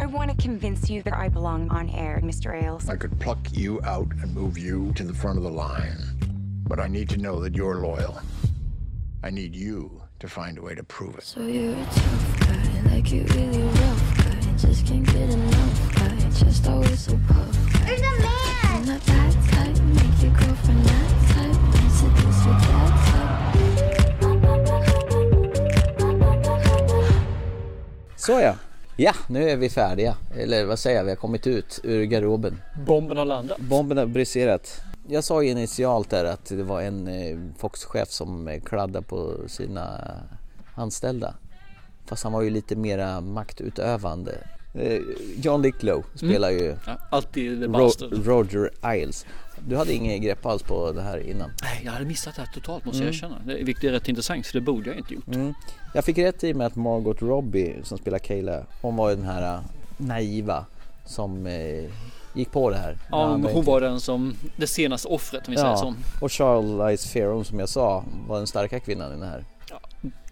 I 0.00 0.06
want 0.06 0.32
to 0.32 0.36
convince 0.42 0.90
you 0.90 1.04
that 1.04 1.14
I 1.14 1.28
belong 1.28 1.70
on 1.70 1.88
air, 1.90 2.20
Mr. 2.24 2.52
Ailes. 2.52 2.88
I 2.88 2.96
could 2.96 3.16
pluck 3.20 3.38
you 3.52 3.80
out 3.84 4.08
and 4.20 4.34
move 4.34 4.58
you 4.58 4.92
to 4.96 5.04
the 5.04 5.14
front 5.14 5.38
of 5.38 5.44
the 5.44 5.52
line. 5.52 6.02
But 6.66 6.80
I 6.80 6.88
need 6.88 7.08
to 7.10 7.16
know 7.16 7.38
that 7.38 7.54
you're 7.54 7.76
loyal. 7.76 8.20
I 9.22 9.30
need 9.30 9.54
you 9.54 10.02
to 10.18 10.26
find 10.26 10.58
a 10.58 10.62
way 10.62 10.74
to 10.74 10.82
prove 10.82 11.16
it. 11.16 11.22
So 11.22 11.46
you're 11.46 11.74
a 11.74 11.84
tough 11.84 12.40
guy, 12.40 12.82
like 12.92 13.12
you 13.12 13.22
really 13.26 13.62
rough 13.62 14.18
guy. 14.18 14.52
Just 14.56 14.84
can't 14.84 15.06
get 15.06 15.30
enough 15.30 15.94
guy, 15.94 16.28
just 16.30 16.66
always 16.66 16.98
so 16.98 17.16
puff. 17.28 17.84
There's 17.86 18.00
a 18.00 18.20
man! 18.20 18.33
Såja. 28.16 28.56
Ja, 28.96 29.12
nu 29.28 29.50
är 29.50 29.56
vi 29.56 29.70
färdiga. 29.70 30.16
Eller 30.36 30.64
vad 30.64 30.78
säger 30.78 30.96
jag, 30.96 31.04
vi 31.04 31.10
har 31.10 31.16
kommit 31.16 31.46
ut 31.46 31.80
ur 31.82 32.04
garderoben. 32.04 32.62
Bomben 32.86 33.16
har 33.16 33.24
landat. 33.24 33.58
Bomben 33.58 33.98
har 33.98 34.06
briserat. 34.06 34.80
Jag 35.08 35.24
sa 35.24 35.42
ju 35.42 35.50
initialt 35.50 36.10
där 36.10 36.24
att 36.24 36.44
det 36.44 36.62
var 36.62 36.82
en 36.82 37.08
eh, 37.08 37.38
Fox-chef 37.58 38.10
som 38.10 38.48
eh, 38.48 38.60
kladdade 38.60 39.06
på 39.06 39.34
sina 39.46 40.00
anställda. 40.74 41.34
Fast 42.06 42.24
han 42.24 42.32
var 42.32 42.42
ju 42.42 42.50
lite 42.50 42.76
mera 42.76 43.20
maktutövande 43.20 44.38
John 45.36 45.62
Dicklow 45.62 46.04
spelar 46.14 46.50
ju 46.50 46.76
Ja, 46.86 46.96
alltid 47.10 47.62
Ro-. 47.76 47.90
Roger 48.10 48.70
Iles. 48.94 49.26
Du 49.68 49.76
hade 49.76 49.92
inget 49.92 50.22
grepp 50.22 50.46
alls 50.46 50.62
på 50.62 50.92
det 50.92 51.02
här 51.02 51.18
innan. 51.30 51.50
Nej, 51.62 51.82
jag 51.84 51.92
hade 51.92 52.04
missat 52.04 52.34
det 52.36 52.42
här 52.42 52.48
totalt 52.54 52.84
måste 52.84 52.98
Mm. 53.02 53.06
jag 53.06 53.14
erkänna. 53.14 53.38
Det- 53.46 53.64
Vilket 53.64 53.84
är 53.84 53.92
rätt 53.92 54.08
intressant 54.08 54.46
för 54.46 54.54
det 54.54 54.60
borde 54.60 54.90
jag 54.90 54.98
inte 54.98 55.14
gjort. 55.14 55.54
Jag 55.94 56.04
fick 56.04 56.18
rätt 56.18 56.44
i 56.44 56.54
med 56.54 56.66
att 56.66 56.76
Margot 56.76 57.22
Robbie 57.22 57.74
som 57.82 57.98
spelar 57.98 58.18
Kayla, 58.18 58.62
hon 58.82 58.96
var 58.96 59.10
ju 59.10 59.16
den 59.16 59.24
här 59.24 59.54
äh, 59.54 59.60
naiva 59.96 60.64
som 61.06 61.46
eh, 61.46 61.84
gick 62.34 62.50
på 62.52 62.70
det 62.70 62.76
här. 62.76 62.98
Ja, 63.10 63.26
hon 63.52 63.64
var 63.64 63.80
den 63.80 64.00
som, 64.00 64.34
det 64.56 64.66
senaste 64.66 65.08
offret 65.08 65.48
om 65.48 65.50
vi 65.54 65.60
säger 65.60 65.76
så. 65.76 65.94
och 66.20 66.32
Charlize 66.32 67.08
Theron 67.12 67.44
som 67.44 67.58
jag 67.58 67.68
sa 67.68 68.04
var 68.28 68.36
den 68.36 68.46
starka 68.46 68.80
kvinnan 68.80 69.12
i 69.12 69.14
den 69.20 69.28
här. 69.28 69.44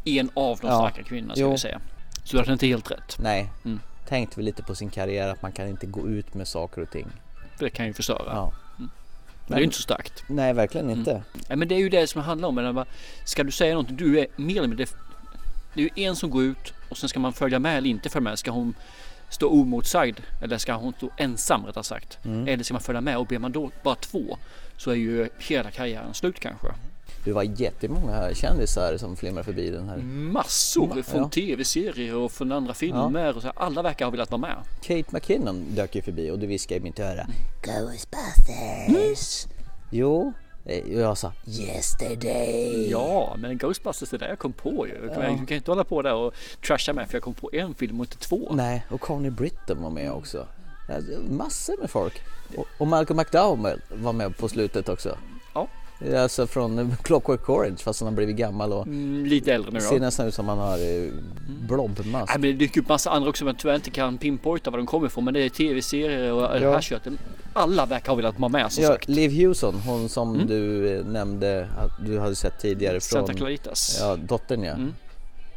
En 0.05 0.31
av 0.35 0.59
de 0.61 0.67
Ja. 0.67 0.75
starka 0.79 1.03
kvinnorna 1.03 1.35
ska 1.35 1.43
Jo. 1.43 1.51
vi 1.51 1.59
säga. 1.59 1.81
Så 2.25 2.33
du 2.37 2.39
hade 2.39 2.53
inte 2.53 2.67
helt 2.67 2.91
rätt. 2.91 3.17
Nej, 3.21 3.51
Mm. 3.65 3.81
Tänkte 4.13 4.37
väl 4.37 4.45
lite 4.45 4.63
på 4.63 4.75
sin 4.75 4.91
karriär 4.91 5.29
att 5.29 5.43
man 5.43 5.53
kan 5.53 5.69
inte 5.69 5.87
gå 5.87 6.09
ut 6.09 6.35
med 6.35 6.49
saker 6.49 6.83
och 6.83 6.91
ting. 6.91 7.07
För 7.57 7.65
det 7.65 7.71
kan 7.71 7.87
ju 7.87 7.93
förstöra. 7.93 8.33
Ja. 8.35 8.53
Men 8.77 8.89
det 9.47 9.55
är 9.55 9.59
ju 9.59 9.65
inte 9.65 9.77
så 9.77 9.83
starkt. 9.83 10.25
Nej, 10.29 10.53
verkligen 10.53 10.87
Mm. 10.87 10.99
inte. 10.99 11.23
Nej, 11.49 11.59
men 11.59 11.69
det 11.69 11.75
är 11.75 11.79
ju 11.79 11.89
det 11.89 12.07
som 12.07 12.19
det 12.21 12.25
handlar 12.27 12.49
om. 12.49 12.55
Men 12.55 12.85
Ska 13.25 13.45
du 13.45 13.51
säga 13.51 13.75
någonting, 13.75 13.97
du 13.97 14.19
är 14.21 14.27
mer 14.37 14.57
eller 14.59 14.69
mindre... 14.69 14.87
Det 15.75 15.83
är 15.83 15.89
ju 15.97 16.05
en 16.05 16.17
som 16.17 16.31
går 16.31 16.43
ut 16.43 16.73
och 16.89 16.97
sen 16.97 17.09
ska 17.09 17.21
man 17.21 17.33
följa 17.33 17.59
med 17.59 17.77
eller 17.79 17.91
inte 17.91 18.09
följa 18.09 18.25
med. 18.31 18.39
Ska 18.39 18.51
hon 18.51 18.75
stå 19.29 19.49
omotsagd 19.49 20.21
eller 20.43 20.59
ska 20.59 20.75
hon 20.75 20.93
stå 20.97 21.11
ensam 21.17 21.67
rättare 21.67 21.85
sagt? 21.85 22.19
Mm. 22.25 22.49
Eller 22.49 22.65
ska 22.65 22.75
man 22.75 22.81
följa 22.83 23.01
med 23.01 23.19
och 23.19 23.27
blir 23.27 23.39
man 23.39 23.53
då 23.53 23.71
bara 23.83 23.95
två 23.95 24.39
så 24.77 24.91
är 24.91 24.95
ju 24.95 25.29
hela 25.39 25.71
karriären 25.71 26.15
slut 26.15 26.41
kanske. 26.41 26.69
Det 27.25 27.33
var 27.33 27.43
jättemånga 27.43 28.35
kändisar 28.35 28.97
som 28.97 29.17
flimrade 29.17 29.45
förbi 29.45 29.71
den 29.71 29.89
här. 29.89 29.97
Massor 30.33 30.87
Ma- 30.87 31.03
från 31.03 31.21
ja. 31.23 31.29
tv-serier 31.29 32.17
och 32.17 32.33
från 32.33 32.53
andra 32.53 32.75
filmer. 32.75 33.37
Och 33.37 33.43
så 33.43 33.49
här. 33.49 33.55
Alla 33.57 33.83
verkar 33.83 34.05
ha 34.05 34.11
velat 34.11 34.31
vara 34.31 34.41
med. 34.41 34.57
Kate 34.83 35.05
McKinnon 35.11 35.65
dök 35.75 35.95
ju 35.95 36.03
förbi 36.03 36.31
och 36.31 36.39
du 36.39 36.47
viskade 36.47 36.81
i 36.81 36.83
mitt 36.83 37.01
öra. 37.01 37.27
Ghostbusters. 37.63 39.47
Jo, 39.91 40.33
eh, 40.65 40.83
och 40.85 41.01
jag 41.01 41.19
sa 41.19 41.33
yesterday. 41.47 42.91
Ja, 42.91 43.37
men 43.39 43.59
Ghostbusters 43.59 44.11
det 44.11 44.19
där 44.19 44.29
jag 44.29 44.39
kom 44.39 44.53
på 44.53 44.87
ju. 44.87 44.95
Jag 45.07 45.15
kan, 45.15 45.47
kan 45.47 45.57
inte 45.57 45.71
hålla 45.71 45.85
på 45.85 46.03
där 46.03 46.15
och 46.15 46.35
trasha 46.67 46.93
med 46.93 47.09
för 47.09 47.15
jag 47.15 47.23
kom 47.23 47.35
på 47.35 47.51
en 47.53 47.75
film 47.75 48.01
och 48.01 48.07
inte 48.07 48.19
två. 48.19 48.49
Nej, 48.55 48.87
och 48.91 49.01
Connie 49.01 49.31
Britton 49.31 49.83
var 49.83 49.91
med 49.91 50.13
också. 50.13 50.47
Ja, 50.89 50.95
Massor 51.31 51.81
med 51.81 51.91
folk. 51.91 52.15
Och 52.79 52.87
Malcolm 52.87 53.17
McDowell 53.19 53.81
var 53.89 54.13
med 54.13 54.37
på 54.37 54.49
slutet 54.49 54.89
också. 54.89 55.19
Ja. 56.11 56.21
Alltså 56.23 56.47
från 56.47 56.97
Clockwork 57.03 57.49
Orange 57.49 57.77
fast 57.77 58.01
han 58.01 58.07
har 58.07 58.15
blivit 58.17 58.37
gammal 58.37 58.73
och 58.73 58.87
Mm, 58.87 59.25
lite 59.27 59.55
äldre 59.55 59.71
nu 59.73 59.81
ser 59.81 59.91
då. 59.99 60.05
nästan 60.05 60.27
ut 60.27 60.35
som 60.35 60.49
han 60.49 60.59
har 60.59 60.79
eh, 60.79 61.11
blobmask. 61.47 62.09
Nej, 62.13 62.27
men 62.39 62.41
det 62.41 62.53
dyker 62.53 62.81
upp 62.81 62.89
massa 62.89 63.11
andra 63.11 63.29
också 63.31 63.45
men 63.45 63.55
tyvärr 63.57 63.75
inte 63.75 63.91
kan 63.91 64.19
pinpointa 64.19 64.71
var 64.71 64.79
de 64.79 64.87
kommer 64.87 65.07
ifrån. 65.07 65.25
Men 65.25 65.35
det 65.35 65.41
är 65.41 65.49
tv-serier 65.49 66.33
och 66.33 66.43
det 66.43 66.61
Ja. 66.65 66.73
här 66.73 66.81
köttet. 66.81 67.13
Alla 67.53 67.87
verkar 67.87 68.09
ha 68.09 68.15
velat 68.17 68.39
vara 68.39 68.49
med 68.49 68.73
som 68.73 68.85
Ja, 68.85 68.91
sagt. 68.91 69.09
Liv 69.09 69.31
Hewson, 69.31 69.75
hon 69.87 70.09
som 70.09 70.47
du 70.47 70.89
eh, 70.99 71.05
nämnde 71.05 71.69
att 71.79 72.07
du 72.07 72.19
hade 72.19 72.35
sett 72.37 72.59
tidigare 72.61 72.93
från 73.01 73.01
Santa 73.01 73.35
Claritas. 73.35 73.97
ja, 74.01 74.17
dottern 74.17 74.63
ja. 74.63 74.73
Mm. 74.73 74.95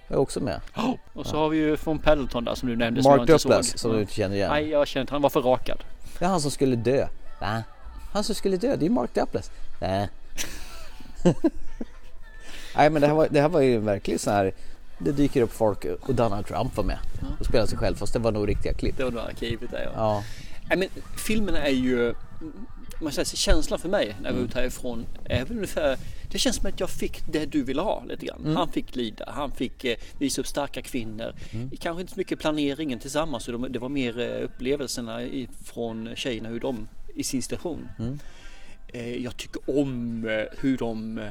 är 0.08 0.16
också 0.18 0.40
med. 0.40 0.62
Oh, 0.78 0.94
och 1.14 1.26
så 1.26 1.38
har 1.38 1.50
vi 1.50 1.58
ju 1.58 1.78
från 1.78 2.00
Pendleton 2.00 2.44
där 2.46 2.56
som 2.56 2.70
du 2.70 2.76
nämnde 2.76 3.04
som 3.04 3.12
jag 3.12 3.18
Mark 3.18 3.30
inte 3.30 3.44
Duplass 3.44 3.68
såg. 3.70 3.80
som 3.80 3.92
du 3.94 4.02
inte 4.02 4.14
känner 4.14 4.36
igen. 4.36 4.50
Nej, 4.52 4.70
jag 4.70 4.88
känner 4.88 5.02
inte 5.02 5.14
han 5.14 5.22
var 5.22 5.30
för 5.30 5.42
rakad. 5.42 5.84
Det 6.20 6.26
är 6.26 6.30
han 6.30 6.42
som 6.42 6.52
skulle 6.52 6.76
dö. 6.76 7.08
Va? 7.42 7.64
Han 8.14 8.24
som 8.24 8.36
skulle 8.36 8.58
dö, 8.58 8.76
det 8.76 8.86
är 8.86 8.90
Mark 8.90 9.14
Duplass. 9.16 9.52
Nej. 9.82 10.10
Nej 12.76 12.90
men 12.90 13.02
det 13.02 13.08
här, 13.08 13.14
var, 13.14 13.28
det 13.32 13.42
här 13.42 13.50
var 13.50 13.62
ju 13.62 13.80
verkligen 13.80 14.20
så 14.20 14.32
här. 14.32 14.54
Det 14.98 15.12
dyker 15.12 15.42
upp 15.42 15.54
folk 15.54 15.86
och 16.02 16.16
Donald 16.16 16.48
Trump 16.48 16.78
var 16.78 16.84
med 16.84 17.00
och 17.40 17.46
spelar 17.46 17.66
sig 17.66 17.78
själv 17.78 17.96
fast 17.96 18.14
det 18.14 18.20
var 18.20 18.32
nog 18.32 18.50
riktiga 18.50 18.74
klipp. 18.74 18.98
Det 18.98 19.04
var 19.04 19.12
nog 19.12 19.22
arkivet 19.22 19.72
där 19.72 19.82
ja. 19.84 19.92
Ja, 19.96 20.24
Nej, 20.70 20.78
men 20.78 20.88
filmen 21.18 21.56
är 21.56 21.70
ju, 21.70 22.14
man 23.02 23.12
säger, 23.12 23.26
känslan 23.26 23.80
för 23.80 23.90
mig 23.90 24.16
när 24.22 24.30
jag 24.30 24.36
var 24.38 24.44
ute 24.44 24.60
härifrån 24.60 25.06
är 25.26 25.46
väl 25.46 25.56
ungefär, 25.58 25.98
det 26.32 26.38
känns 26.38 26.56
som 26.56 26.70
att 26.70 26.80
jag 26.80 26.90
fick 26.90 27.22
det 27.32 27.46
du 27.46 27.64
ville 27.64 27.82
ha 27.82 28.04
lite 28.08 28.26
grann. 28.26 28.56
Han 28.56 28.72
fick 28.72 28.96
lida, 28.96 29.26
han 29.32 29.52
fick 29.52 29.84
eh, 29.86 29.98
visa 30.20 30.42
upp 30.42 30.48
starka 30.48 30.82
kvinnor. 30.82 31.34
Kanske 31.80 32.02
inte 32.02 32.14
så 32.14 32.20
mycket 32.20 32.40
planeringen 32.40 33.00
tillsammans, 33.00 33.50
det 33.70 33.80
var 33.80 33.90
mer 33.90 34.20
eh, 34.20 34.44
upplevelserna 34.46 35.24
i, 35.24 35.48
från 35.66 36.16
tjejerna, 36.16 36.50
hur 36.50 36.60
de 36.60 36.88
i 37.16 37.24
sin 37.24 37.42
situation. 37.42 37.90
Eh, 38.00 38.06
jag 39.04 39.38
tycker 39.38 39.80
om 39.80 40.24
eh, 40.28 40.58
hur 40.60 40.78
de 40.78 41.18
eh, 41.18 41.30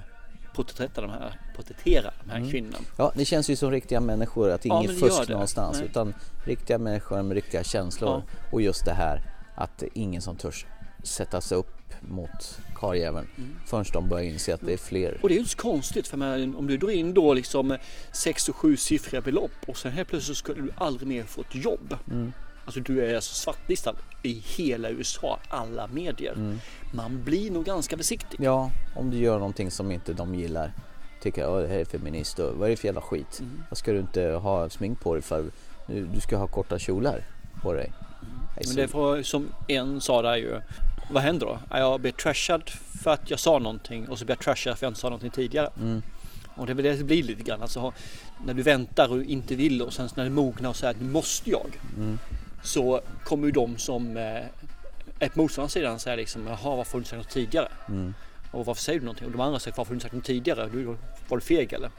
porträtterar 0.55 1.07
de 1.07 1.11
här, 1.13 1.41
porträtterar 1.57 2.15
de 2.25 2.31
här 2.31 2.51
kvinnorna. 2.51 2.79
ja 2.99 3.13
det 3.17 3.25
känns 3.25 3.51
ju 3.51 3.57
som 3.57 3.71
riktiga 3.71 4.01
människor 4.01 4.51
att 4.51 4.65
Ja, 4.65 4.79
inget 4.79 4.91
det 4.91 4.97
fusk 5.09 5.27
det. 5.27 5.33
någonstans 5.33 5.79
Nej. 5.79 5.89
utan 5.91 6.15
riktiga 6.47 6.79
människor 6.79 7.23
med 7.23 7.35
riktiga 7.35 7.65
känslor 7.65 8.23
och 8.53 8.63
just 8.63 8.85
det 8.85 8.93
här 8.93 9.23
att 9.55 9.83
ingen 9.95 10.23
som 10.23 10.37
törs 10.37 10.67
sätta 11.03 11.41
sig 11.41 11.59
upp 11.59 11.71
mot 12.01 12.59
karljäveln 12.75 13.27
förrän 13.67 13.85
de 13.93 14.09
börjar 14.09 14.25
inse 14.25 14.55
att 14.55 14.61
det 14.61 14.73
är 14.73 14.77
fler. 14.77 15.19
Och 15.23 15.29
det 15.29 15.33
är 15.33 15.37
ju 15.37 15.41
inte 15.41 15.51
så 15.51 15.59
konstigt 15.59 16.09
för 16.09 16.17
man, 16.17 16.57
om 16.57 16.67
du 16.67 16.77
drar 16.77 16.91
in 16.91 17.15
då 17.15 17.35
liksom 17.35 17.77
sex 18.13 18.49
och 18.49 18.57
sju 18.57 18.77
siffriga 18.77 19.21
belopp 19.21 19.51
och 19.67 19.77
sen 19.77 19.93
helt 19.93 20.09
plötsligt 20.09 20.37
så 20.37 20.41
skulle 20.45 20.63
du 20.63 20.71
aldrig 20.77 21.09
mer 21.09 21.23
få 21.25 21.41
ett 21.41 21.55
jobb. 21.55 21.97
Alltså 22.65 22.81
du 22.81 23.05
är 23.07 23.15
alltså 23.15 23.35
svartlistad 23.35 23.95
i 24.23 24.43
hela 24.57 24.91
USA, 24.91 25.39
alla 25.49 25.87
medier. 25.87 26.59
Man 26.93 27.25
blir 27.25 27.51
nog 27.51 27.65
ganska 27.65 27.97
försiktig. 27.97 28.39
Ja, 28.41 28.71
om 28.97 29.11
du 29.11 29.17
gör 29.17 29.39
någonting 29.39 29.71
som 29.71 29.93
inte 29.93 30.13
de 30.13 30.35
gillar. 30.35 30.73
Tycker 31.23 31.57
att 31.57 31.63
det 31.63 31.69
här 31.75 31.81
är 31.81 31.85
feminist 31.85 32.39
och 32.39 32.57
vad 32.57 32.67
är 32.67 32.71
det 32.71 32.77
för 32.77 32.89
jävla 32.89 33.01
skit? 33.01 33.43
Vad 33.71 33.79
ska 33.79 33.93
du 33.93 33.99
inte 33.99 34.23
ha 34.23 34.69
smink 34.71 35.01
på 35.01 35.15
dig 35.15 35.23
för? 35.23 35.45
Du, 35.87 36.07
du 36.07 36.21
ska 36.21 36.37
ha 36.37 36.47
korta 36.47 36.79
kjolar 36.79 37.25
på 37.63 37.73
dig. 37.73 37.93
Nej, 38.57 38.65
Men 38.67 38.77
det 38.77 38.89
får, 38.89 39.23
som 39.23 39.49
en 39.69 40.01
sa 40.01 40.23
där 40.23 40.37
ju, 40.37 40.61
vad 41.11 41.23
händer 41.23 41.47
då? 41.47 41.59
Ja, 41.71 41.79
Jag 41.79 42.01
blir 42.01 42.13
trashad 42.13 42.71
för 43.03 43.11
att 43.11 43.31
jag 43.31 43.39
sa 43.41 43.59
någonting 43.59 44.09
och 44.09 44.19
så 44.19 44.25
blir 44.25 44.37
jag 44.37 44.45
trashad 44.45 44.71
för 44.71 44.77
att 44.79 44.83
jag 44.83 44.91
inte 44.91 45.01
sa 45.01 45.09
någonting 45.09 45.31
tidigare. 45.31 45.71
Och 46.57 46.67
det 46.67 46.73
är 46.73 46.75
väl 46.75 46.85
det 46.85 46.97
det 46.97 47.05
blir 47.05 47.23
lite 47.23 47.43
grann. 47.43 47.63
Alltså, 47.63 47.93
när 48.47 48.55
du 48.55 48.63
väntar 48.63 49.13
och 49.13 49.23
inte 49.23 49.55
vill 49.55 49.83
och 49.83 49.93
sen 49.93 50.09
när 50.15 50.25
du 50.25 50.31
mognar 50.31 50.71
och 50.71 50.77
säger 50.77 50.95
att 50.95 51.01
nu 51.01 51.07
måste 51.11 51.51
jag. 51.51 51.71
Så 52.65 53.01
kommer 53.25 53.47
ju 53.47 53.53
de 53.53 53.79
som 53.79 54.17
eh, 54.17 54.45
är 55.19 55.29
på 55.29 55.39
motståndarsidan 55.39 55.99
säga 55.99 56.17
liksom 56.17 56.47
jaha 56.47 56.77
varför 56.77 56.93
har 56.93 56.99
du 56.99 56.99
inte 56.99 57.11
sagt 57.11 57.23
något 57.23 57.31
tidigare? 57.31 57.69
Och 58.51 58.67
varför 58.67 58.83
säger 58.83 58.99
du 58.99 59.05
någonting? 59.05 59.27
Och 59.27 59.33
de 59.33 59.41
andra 59.41 59.59
säger 59.59 59.77
varför 59.77 59.91
har 59.91 59.95
du 59.95 59.97
inte 59.97 60.05
sagt 60.05 60.15
något 60.15 60.25
tidigare? 60.25 60.69
Du, 60.73 60.85
var 61.29 61.37
du 61.37 61.41
feg 61.41 61.73
eller? 61.73 61.91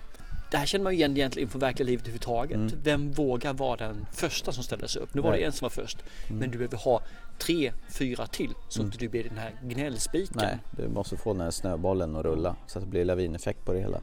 Det 0.51 0.57
här 0.57 0.65
känner 0.65 0.83
man 0.83 0.93
ju 0.93 0.97
igen 0.97 1.17
egentligen 1.17 1.47
inför 1.47 1.59
verkliga 1.59 1.85
livet 1.85 2.01
överhuvudtaget. 2.01 2.73
Vem 2.83 3.11
vågar 3.11 3.53
vara 3.53 3.75
den 3.75 4.05
första 4.11 4.51
som 4.51 4.63
ställer 4.63 4.87
sig 4.87 5.01
upp? 5.01 5.13
Nu 5.13 5.21
var 5.21 5.31
det 5.31 5.43
en 5.43 5.51
som 5.51 5.65
var 5.65 5.69
först. 5.69 5.97
Men 6.29 6.51
du 6.51 6.57
behöver 6.57 6.77
ha 6.77 7.01
tre, 7.39 7.71
fyra 7.89 8.27
till 8.27 8.53
så 8.69 8.81
inte 8.81 8.97
du 8.97 9.09
blir 9.09 9.23
den 9.23 9.37
här 9.37 9.51
gnällspiken. 9.63 10.35
Nej, 10.35 10.57
du 10.71 10.87
måste 10.87 11.17
få 11.17 11.33
den 11.33 11.41
här 11.41 11.51
snöbollen 11.51 12.15
att 12.15 12.25
rulla 12.25 12.55
så 12.67 12.79
att 12.79 12.85
det 12.85 12.91
blir 12.91 13.05
lavineffekt 13.05 13.65
på 13.65 13.73
det 13.73 13.79
hela. 13.79 14.01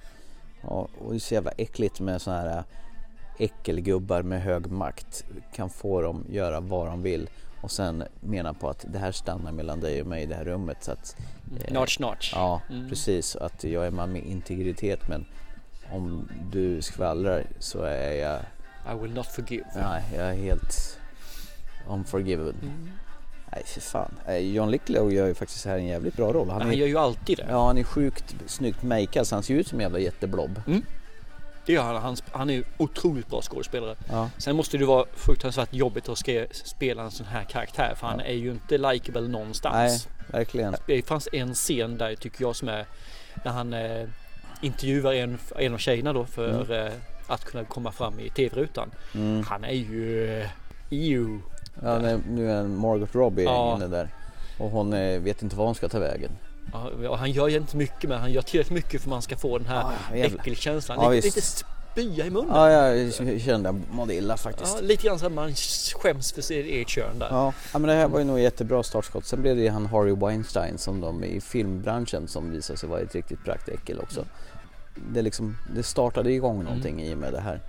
Ja, 0.63 0.89
och 0.99 1.11
det 1.11 1.17
är 1.17 1.19
så 1.19 1.35
jävla 1.35 1.51
äckligt 1.51 2.01
med 2.01 2.23
såna 2.23 2.41
här 2.41 2.57
äh, 2.59 2.65
äckelgubbar 3.43 4.23
med 4.23 4.43
hög 4.43 4.67
makt. 4.71 5.25
Kan 5.55 5.71
få 5.71 6.01
dem 6.03 6.25
göra 6.31 6.61
vad 6.61 6.87
de 6.87 7.03
vill 7.03 7.31
och 7.61 7.71
sen 7.71 8.05
mena 8.21 8.55
på 8.55 8.69
att 8.69 8.85
det 8.89 8.99
här 8.99 9.13
stannar 9.13 9.53
mellan 9.53 9.81
dig 9.81 10.01
och 10.01 10.07
mig 10.07 10.23
i 10.23 10.27
det 10.27 10.35
här 10.35 10.45
rummet. 10.45 10.77
Så 10.81 10.93
att, 10.93 11.17
eh, 11.65 11.73
Notch 11.73 11.99
notch. 11.99 12.33
Ja, 12.35 12.61
precis. 12.89 13.37
Att 13.37 13.65
jag 13.65 13.87
är 13.87 13.91
man 13.91 14.13
med 14.13 14.25
integritet 14.25 15.09
men 15.09 15.25
om 15.93 16.29
du 16.53 16.83
skvallrar 16.83 17.47
så 17.59 17.83
är 17.83 18.13
jag, 18.13 18.41
I 18.97 19.03
will 19.03 19.13
not 19.15 19.27
forgive. 19.27 19.65
nej, 19.75 20.03
jag 20.17 20.27
är 20.29 20.35
helt 20.35 20.99
unforgiven. 21.89 22.55
Nej, 23.53 23.63
för 23.67 23.81
fan. 23.81 24.15
John 24.41 24.71
Lithgow 24.71 25.13
gör 25.13 25.27
ju 25.27 25.35
faktiskt 25.35 25.67
här 25.67 25.79
en 25.79 25.87
jävligt 25.87 26.17
bra 26.17 26.33
roll. 26.33 26.51
Han 26.51 26.61
Han 26.63 26.71
är, 26.71 26.75
gör 26.77 26.87
ju 26.87 26.99
alltid 26.99 27.39
det. 27.39 27.47
Ja, 27.51 27.67
han 27.67 27.79
är 27.79 27.83
sjukt 27.85 28.35
snyggt 28.47 28.83
makead 28.83 29.27
så 29.27 29.37
han 29.37 29.43
ser 29.43 29.55
ut 29.55 29.67
som 29.67 29.79
en 29.79 29.83
jävla 29.83 29.99
jätteblob. 29.99 30.61
Det 31.67 31.73
gör 31.73 31.83
han. 31.99 32.17
Han, 32.33 32.51
är 32.51 32.65
otroligt 32.79 33.29
bra 33.29 33.43
skådespelare. 33.43 33.97
Ja. 34.11 34.31
Sen 34.39 34.57
måste 34.57 34.79
det 34.79 34.85
vara 34.85 35.07
fruktansvärt 35.15 35.75
jobbigt 35.75 36.09
att 36.09 36.19
spela 36.53 37.03
en 37.03 37.11
sån 37.11 37.27
här 37.27 37.45
karaktär 37.45 37.95
för 37.97 38.07
han 38.07 38.21
är 38.21 38.33
ju 38.33 38.51
inte 38.51 38.79
likeable 38.79 39.21
Nej, 39.21 39.31
någonstans. 39.31 40.09
verkligen. 40.27 40.75
Det 40.87 41.03
fanns 41.07 41.29
en 41.33 41.55
scen 41.55 41.99
där 41.99 42.15
tycker 42.15 42.43
jag 42.45 42.57
som 42.57 42.69
är 42.69 42.87
när 43.45 43.53
han 43.53 43.73
eh, 43.75 44.09
intervjuar 44.61 45.13
en, 45.13 45.39
en 45.59 45.75
av 45.75 45.79
tjejerna 45.79 46.13
då 46.13 46.25
för 46.25 46.49
Mm. 46.71 46.87
eh, 46.87 46.93
att 47.27 47.45
kunna 47.45 47.65
komma 47.65 47.93
fram 47.93 48.21
i 48.21 48.31
tv-rutan. 48.31 48.91
Han 49.47 49.65
är 49.65 49.73
ju 49.73 50.33
eh, 50.41 50.49
EU. 50.91 51.41
Ja, 51.83 51.99
nu- 52.29 52.51
är 52.51 52.63
Margot 52.63 53.15
Robbie 53.15 53.45
Ja. 53.45 53.77
inne 53.77 53.87
där. 53.87 54.09
Och 54.59 54.71
hon 54.71 54.93
eh, 54.93 55.21
vet 55.21 55.43
inte 55.43 55.57
var 55.57 55.65
hon 55.67 55.75
ska 55.75 55.89
ta 55.89 55.99
vägen. 55.99 56.31
Ja, 57.03 57.17
han 57.17 57.31
gör 57.31 57.49
ju 57.49 57.57
inte 57.57 57.77
mycket 57.77 58.11
men 58.11 58.21
han 58.21 58.33
gör 58.33 58.43
tillräckligt 58.43 58.75
mycket 58.75 59.01
för 59.01 59.09
att 59.09 59.11
man 59.11 59.23
ska 59.23 59.37
få 59.37 59.59
den 59.59 59.67
här 59.67 59.85
Ah, 59.85 60.15
äckelkänslan. 60.15 60.99
Ja, 61.01 61.11
lite, 61.11 61.27
lite 61.27 61.41
spya 61.43 62.27
i 62.27 62.31
munnen. 62.31 62.55
Ja, 62.57 62.71
jag 62.71 63.41
kände 63.41 63.69
jag 63.69 63.81
mådde 63.91 64.15
illa 64.15 64.37
faktiskt. 64.37 64.75
Ja, 64.81 64.87
lite 64.87 65.07
grann 65.07 65.19
så 65.19 65.27
att 65.27 65.33
man 65.33 65.55
skäms 65.95 66.33
för 66.33 66.43
sitt 66.43 66.67
eget 66.67 66.89
kön 66.89 67.19
där. 67.19 67.29
Ja, 67.31 67.53
ja 67.73 67.79
men 67.79 67.89
det 67.89 67.95
här 67.95 68.09
var 68.09 68.19
ju 68.19 68.25
nog 68.25 68.41
jättebra 68.41 68.83
startskott. 68.83 69.27
Sen 69.27 69.43
blev 69.43 69.57
det 69.57 69.63
ju 69.63 69.69
han 69.71 69.87
Harry 69.87 70.13
Weinstein 70.15 70.79
som 70.79 71.01
de 71.01 71.25
i 71.25 71.41
filmbranschen 71.41 72.29
som 72.29 72.51
visade 72.51 72.79
sig 72.79 72.89
vara 72.89 73.01
ett 73.01 73.15
riktigt 73.15 73.45
praktäckel 73.45 74.01
också. 74.01 74.25
Det, 75.13 75.23
liksom, 75.23 75.57
det 75.75 75.83
startade 75.83 76.33
igång 76.33 76.65
någonting 76.65 77.03
i 77.03 77.15
och 77.15 77.19
med 77.19 77.33
det 77.33 77.41
här. 77.41 77.61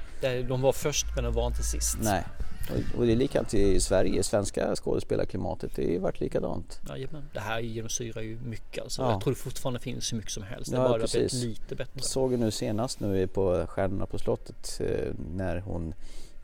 De 0.48 0.62
var 0.62 0.72
först 0.72 1.06
men 1.16 1.24
de 1.24 1.34
var 1.34 1.48
inte 1.48 1.64
sist. 1.64 1.98
Nej. 2.02 2.24
Och, 2.70 3.00
och 3.00 3.06
det 3.06 3.12
är 3.12 3.16
likadant 3.16 3.54
i 3.54 3.80
Sverige, 3.80 4.24
svenska 4.24 4.76
skådespelarklimatet, 4.76 5.76
det 5.76 5.84
har 5.84 5.90
ju 5.90 6.00
varit 6.00 6.20
likadant. 6.20 6.80
Jajamän. 6.90 7.24
Det 7.34 7.40
här 7.40 7.60
genomsyrar 7.60 8.22
ju 8.22 8.40
mycket 8.46 8.84
alltså. 8.84 9.02
Ja. 9.02 9.12
Jag 9.12 9.22
tror 9.22 9.34
det 9.34 9.40
fortfarande 9.40 9.80
finns 9.80 10.14
hur 10.14 10.18
mycket 10.18 10.32
som 10.32 10.44
helst. 10.44 10.72
Det 10.72 10.78
Ja, 10.78 10.90
bara 10.90 11.08
blivit 11.14 11.34
lite 11.34 11.76
bättre. 11.76 11.92
Jag 11.94 12.04
såg 12.04 12.32
ju 12.32 12.38
nu 12.38 12.52
senast 12.52 13.00
nu 13.00 13.28
på 13.28 13.66
Stjärnorna 13.68 14.06
på 14.06 14.20
slottet 14.20 14.82
eh, 14.82 15.14
när 15.36 15.60
hon 15.60 15.94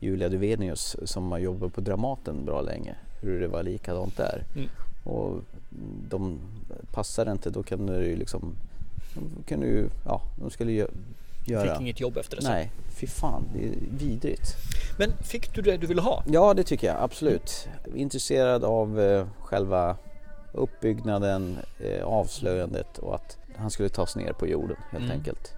Julia 0.00 0.28
Duvenius 0.28 0.96
som 1.04 1.32
har 1.32 1.38
jobbat 1.38 1.72
på 1.72 1.80
Dramaten 1.80 2.44
bra 2.44 2.60
länge, 2.60 2.94
hur 3.22 3.40
det 3.40 3.48
var 3.48 3.62
likadant 3.62 4.16
där. 4.16 4.44
Mm. 4.56 4.68
Och 5.04 5.42
de 6.08 6.38
passar 6.92 7.32
inte, 7.32 7.50
då 7.50 7.62
kan 7.62 7.86
du 7.86 8.04
ju 8.06 8.16
liksom, 8.16 8.54
de 9.14 9.42
kan 9.46 9.60
ju, 9.62 9.88
ja, 10.04 10.22
de 10.40 10.50
skulle 10.50 10.72
ju 10.72 10.86
göra. 11.44 11.72
Fick 11.72 11.80
inget 11.80 12.00
jobb 12.00 12.16
efter 12.16 12.36
det 12.36 12.42
sen. 12.42 12.52
Nej, 12.52 12.70
fy 12.94 13.06
fan, 13.06 13.44
det 13.54 13.64
är 13.66 13.72
vidrigt. 13.90 14.56
Men 14.98 15.12
fick 15.22 15.54
du 15.54 15.62
det 15.62 15.76
du 15.76 15.86
ville 15.86 16.00
ha? 16.02 16.22
Ja, 16.26 16.54
det 16.54 16.62
tycker 16.64 16.86
jag 16.86 16.96
absolut. 17.00 17.68
Intresserad 17.94 18.64
av 18.64 19.00
eh, 19.00 19.26
själva 19.40 19.96
uppbyggnaden, 20.52 21.58
eh, 21.80 22.04
avslöjandet 22.04 22.98
och 22.98 23.14
att 23.14 23.36
han 23.56 23.70
skulle 23.70 23.88
tas 23.88 24.16
ner 24.16 24.32
på 24.32 24.46
jorden 24.46 24.76
helt 24.90 25.04
Mm. 25.04 25.16
enkelt. 25.16 25.52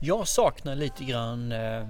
Jag 0.00 0.28
saknar 0.28 0.74
lite 0.74 1.04
grann 1.04 1.52
eh, 1.52 1.86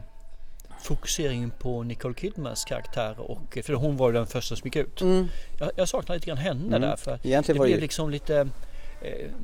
fokuseringen 0.82 1.50
på 1.58 1.82
Nicole 1.82 2.14
Kidmans 2.14 2.64
karaktär 2.64 3.20
och 3.20 3.58
för 3.64 3.72
hon 3.74 3.96
var 3.96 4.12
den 4.12 4.26
första 4.26 4.56
som 4.56 4.66
gick 4.66 4.76
ut. 4.76 5.00
Jag, 5.58 5.70
jag 5.76 5.88
saknar 5.88 6.14
lite 6.16 6.26
grann 6.26 6.38
henne 6.38 6.76
Mm. 6.76 6.80
där 6.80 6.96
för 6.96 7.18
Egentligen 7.22 7.58
det 7.60 7.64
blev 7.66 7.74
ju- 7.76 7.80
liksom 7.80 8.10
lite 8.10 8.48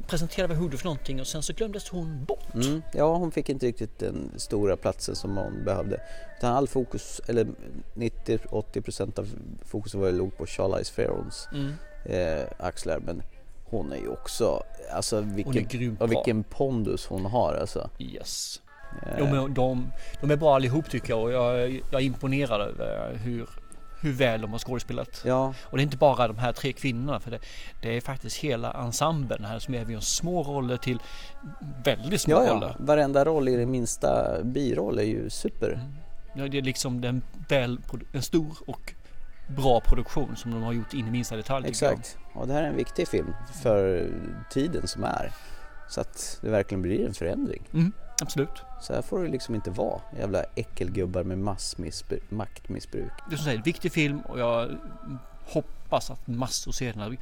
presenterade 0.07 0.55
vad 0.55 0.63
Hudo 0.63 0.77
för 0.77 0.85
någonting 0.85 1.21
och 1.21 1.27
sen 1.27 1.43
så 1.43 1.53
glömdes 1.53 1.89
hon 1.89 2.25
bort. 2.25 2.55
Mm. 2.55 2.83
Ja, 2.95 3.17
hon 3.17 3.33
fick 3.33 3.49
inte 3.49 3.67
riktigt 3.67 3.99
den 3.99 4.31
stora 4.37 4.77
platsen 4.77 5.17
som 5.17 5.37
hon 5.37 5.65
behövde. 5.65 6.01
Utan 6.39 6.55
all 6.55 6.69
fokus, 6.69 7.21
eller 7.29 7.47
90-80% 7.95 9.19
av 9.19 9.29
fokuset 9.65 10.01
var 10.01 10.13
låg 10.13 10.37
på 10.37 10.47
Charlize 10.47 10.95
Therons 10.95 11.49
Mm. 11.53 11.73
eh, 12.05 12.47
axlar. 12.59 12.99
Men 12.99 13.23
hon 13.65 13.93
är 13.93 13.97
ju 13.97 14.09
också, 14.09 14.63
alltså 14.93 15.21
vilken, 15.21 15.95
bra. 15.95 16.07
vilken 16.07 16.43
pondus 16.45 17.07
hon 17.07 17.25
har 17.27 17.55
alltså. 17.55 17.91
Yes. 17.99 18.61
Eh, 19.03 19.15
Jo, 19.19 19.25
men 19.27 19.55
de, 19.55 19.93
de 20.21 20.31
är 20.31 20.37
bra 20.37 20.55
allihop 20.55 20.91
tycker 20.91 21.09
jag 21.11 21.23
och 21.23 21.33
jag, 21.33 21.71
jag 21.91 22.01
är 22.01 22.05
imponerad 22.07 22.61
över 22.61 23.15
hur, 23.17 23.49
hur 24.01 24.13
väl 24.13 24.41
de 24.41 24.53
har 24.53 24.59
skådespelat. 24.59 25.23
Ja, 25.25 25.55
Och 25.63 25.77
det 25.77 25.81
är 25.81 25.85
inte 25.85 25.97
bara 25.97 26.29
de 26.29 26.39
här 26.39 26.53
tre 26.53 26.73
kvinnorna 26.73 27.21
för 27.21 27.31
det, 27.31 27.39
det 27.83 27.97
är 27.97 28.01
faktiskt 28.01 28.37
hela 28.37 28.73
ensemblen 28.73 29.45
här 29.45 29.59
som 29.59 29.75
även 29.75 29.93
gör 29.93 30.01
små 30.01 30.43
roller 30.43 30.77
till 30.77 30.99
väldigt 31.85 32.21
små 32.21 32.35
ja, 32.35 32.45
ja. 32.45 32.55
roller. 32.55 32.77
varenda 32.79 33.25
roll 33.25 33.49
i 33.49 33.57
den 33.57 33.71
minsta 33.71 34.43
biroll 34.45 34.99
är 34.99 35.03
ju 35.03 35.31
super. 35.31 35.81
Ja, 36.35 36.49
det 36.49 36.59
är 36.59 36.63
liksom 36.63 37.01
den 37.01 37.23
väl, 37.49 37.81
en 38.13 38.23
stor 38.23 38.57
och 38.67 38.95
bra 39.57 39.81
produktion 39.81 40.37
som 40.37 40.51
de 40.51 40.63
har 40.63 40.73
gjort 40.73 40.95
in 40.95 41.09
i 41.09 41.11
minsta 41.11 41.37
detalj. 41.37 41.69
Exakt. 41.69 42.19
Och 42.35 42.47
det 42.47 42.53
här 42.53 42.63
är 42.63 42.67
en 42.67 42.77
viktig 42.77 43.09
film 43.09 43.35
för 43.63 44.11
tiden 44.51 44.89
som 44.89 45.05
är. 45.05 45.33
Så 45.89 46.01
att 46.01 46.39
det 46.43 46.51
verkligen 46.51 46.83
blir 46.83 47.07
en 47.07 47.15
förändring. 47.15 47.63
Mm, 47.73 47.93
absolut. 48.23 48.63
Så 48.81 48.95
här 48.95 49.03
får 49.03 49.23
det 49.23 49.29
liksom 49.29 49.55
inte 49.55 49.71
vara. 49.71 50.01
Jävla 50.19 50.43
äckelgubbar 50.55 51.23
med 51.23 51.39
massmissbruk, 51.39 52.23
maktmissbruk. 52.31 53.13
Det 53.29 53.35
är 53.35 53.37
som 53.37 53.45
säger, 53.45 53.63
viktig 53.63 53.93
film 53.93 54.21
och 54.21 54.39
jag 54.41 54.79
hoppas 55.47 56.11
att 56.11 56.27
massor 56.27 56.73
ser 56.73 56.93
den 56.93 57.03
här. 57.03 57.17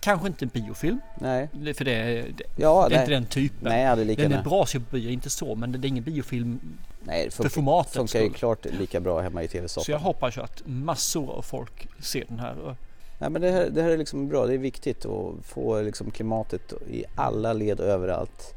Kanske 0.00 0.26
inte 0.26 0.44
en 0.44 0.48
biofilm, 0.48 1.00
Nej. 1.20 1.48
det- 1.52 1.74
för 1.74 1.84
det, 1.84 1.92
är- 1.94 2.22
det, 2.36 2.44
Ja, 2.56 2.86
det 2.88 2.94
är 2.94 2.98
nej. 2.98 3.00
inte 3.00 3.12
den 3.12 3.26
typen. 3.26 3.58
Nej, 3.68 3.82
jag 3.82 3.88
hade 3.88 4.04
lika 4.04 4.22
den 4.22 4.32
är 4.32 4.36
gärna- 4.36 4.48
bra 4.50 4.66
se 4.66 4.80
på 4.80 4.84
bio, 4.90 5.10
inte 5.10 5.30
så, 5.30 5.54
men 5.54 5.72
det 5.72 5.78
är 5.78 5.88
ingen 5.88 6.04
biofilm 6.04 6.60
Nej, 7.04 7.24
det 7.24 7.30
för 7.30 7.36
funkar, 7.36 7.50
formatet. 7.54 7.92
funkar 7.92 8.20
ju 8.20 8.30
klart 8.30 8.64
lika 8.64 9.00
bra 9.00 9.20
hemma 9.20 9.42
i 9.42 9.48
Så 9.48 9.56
jag 9.56 9.62
tv-soffan. 9.62 10.00
hoppas 10.00 10.36
ju 10.36 10.40
att 10.42 10.62
massor 10.66 11.30
av 11.30 11.42
folk 11.42 11.88
ser 12.00 12.24
den 12.28 12.38
här. 12.38 12.76
Nej, 13.18 13.30
men 13.30 13.42
det 13.42 13.50
här, 13.50 13.68
det 13.70 13.82
här 13.82 13.90
är 13.90 13.98
liksom 13.98 14.28
bra. 14.28 14.46
Det 14.46 14.54
är 14.54 14.58
viktigt 14.58 15.04
att 15.06 15.34
få 15.46 15.80
liksom 15.82 16.10
klimatet 16.10 16.72
i 16.90 17.04
alla 17.16 17.52
led 17.52 17.80
överallt. 17.80 18.54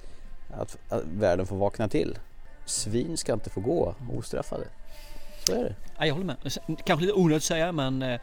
Att, 0.53 0.77
att 0.89 1.03
världen 1.05 1.45
får 1.47 1.55
vakna 1.57 1.88
till. 1.88 2.17
Svin 2.65 3.17
ska 3.17 3.33
inte 3.33 3.49
få 3.49 3.62
gå 3.62 3.95
ostraffade. 4.17 4.67
Så 5.47 5.53
är 5.53 5.63
det. 5.63 5.75
Ja, 5.97 6.05
jag 6.05 6.13
håller 6.13 6.25
med. 6.25 6.38
Kanske 6.85 7.05
lite 7.05 7.13
onödigt 7.17 7.38
att 7.38 7.43
säga 7.43 7.71
men 7.71 8.01
eh, 8.01 8.19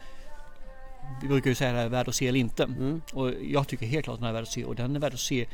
vi 1.21 1.27
brukar 1.27 1.49
ju 1.49 1.55
säga 1.55 1.71
det 1.73 1.79
här 1.79 1.89
värd 1.89 2.07
att 2.07 2.15
se 2.15 2.27
eller 2.27 2.39
inte. 2.39 2.63
Mm. 2.63 3.01
Och 3.13 3.31
jag 3.43 3.67
tycker 3.67 3.85
helt 3.85 4.03
klart 4.05 4.13
att 4.13 4.19
den 4.19 4.29
är 4.29 4.33
värd 4.33 4.43
att 4.43 4.49
se 4.51 4.65
och 4.65 4.75
den 4.75 4.95
är 4.95 4.99
värd 4.99 5.13
att 5.13 5.19
se 5.19 5.47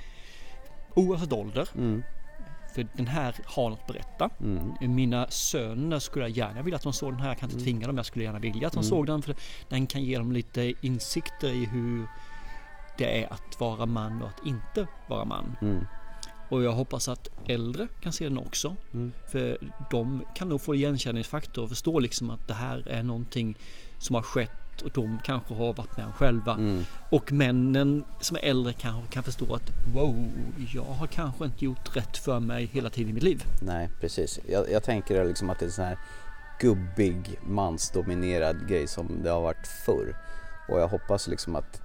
oavsett 0.93 1.33
ålder. 1.33 1.69
Mm. 1.75 2.03
För 2.75 2.87
den 2.93 3.07
här 3.07 3.35
har 3.45 3.69
något 3.69 3.79
att 3.79 3.87
berätta. 3.87 4.29
Mm. 4.39 4.73
Mina 4.95 5.27
söner 5.29 5.99
skulle 5.99 6.25
jag 6.25 6.37
gärna 6.37 6.61
vilja 6.61 6.75
att 6.75 6.83
de 6.83 6.93
såg 6.93 7.13
den 7.13 7.19
här. 7.21 7.27
Jag 7.27 7.37
kan 7.37 7.49
inte 7.49 7.63
tvinga 7.63 7.87
dem. 7.87 7.97
Jag 7.97 8.05
skulle 8.05 8.25
gärna 8.25 8.39
vilja 8.39 8.67
att 8.67 8.73
de 8.73 8.79
Mm. 8.79 8.89
såg 8.89 9.05
den. 9.07 9.21
För 9.21 9.35
den 9.69 9.87
kan 9.87 10.03
ge 10.03 10.17
dem 10.17 10.31
lite 10.31 10.73
insikter 10.81 11.47
i 11.47 11.65
hur 11.65 12.07
det 12.97 13.23
är 13.23 13.33
att 13.33 13.59
vara 13.59 13.85
man 13.85 14.21
och 14.21 14.29
att 14.29 14.45
inte 14.45 14.87
vara 15.07 15.25
man. 15.25 15.55
Och 16.49 16.63
jag 16.63 16.71
hoppas 16.71 17.07
att 17.07 17.29
äldre 17.47 17.87
kan 18.01 18.13
se 18.13 18.23
den 18.23 18.37
också. 18.37 18.75
Mm. 18.93 19.11
För 19.31 19.57
de 19.91 20.23
kan 20.35 20.49
nog 20.49 20.61
få 20.61 20.75
igenkänningsfaktor 20.75 21.63
och 21.63 21.69
förstå 21.69 21.99
liksom 21.99 22.29
att 22.29 22.47
det 22.47 22.53
här 22.53 22.87
är 22.87 23.03
någonting 23.03 23.57
som 23.97 24.15
har 24.15 24.21
skett 24.21 24.81
och 24.81 24.91
de 24.93 25.19
kanske 25.23 25.53
har 25.53 25.73
varit 25.73 25.97
med 25.97 26.13
själva. 26.15 26.53
Mm. 26.53 26.83
Och 27.09 27.31
männen 27.31 28.03
som 28.19 28.37
är 28.37 28.41
äldre 28.41 28.73
kanske 28.73 29.13
kan 29.13 29.23
förstå 29.23 29.55
att 29.55 29.71
wow, 29.93 30.31
jag 30.73 30.83
har 30.83 31.07
kanske 31.07 31.45
inte 31.45 31.65
gjort 31.65 31.95
rätt 31.95 32.17
för 32.17 32.39
mig 32.39 32.65
hela 32.65 32.89
tiden 32.89 33.09
i 33.09 33.13
mitt 33.13 33.23
liv. 33.23 33.43
Nej, 33.61 33.89
precis. 34.01 34.39
Jag, 34.49 34.71
jag 34.71 34.83
tänker 34.83 35.25
liksom 35.25 35.49
att 35.49 35.59
det 35.59 35.65
är 35.65 35.67
en 35.67 35.73
sån 35.73 35.85
här 35.85 35.97
gubbig, 36.59 37.39
mansdominerad 37.43 38.67
grej 38.67 38.87
som 38.87 39.23
det 39.23 39.29
har 39.29 39.41
varit 39.41 39.67
förr. 39.85 40.15
Och 40.69 40.79
jag 40.79 40.87
hoppas 40.87 41.27
liksom 41.27 41.55
att 41.55 41.81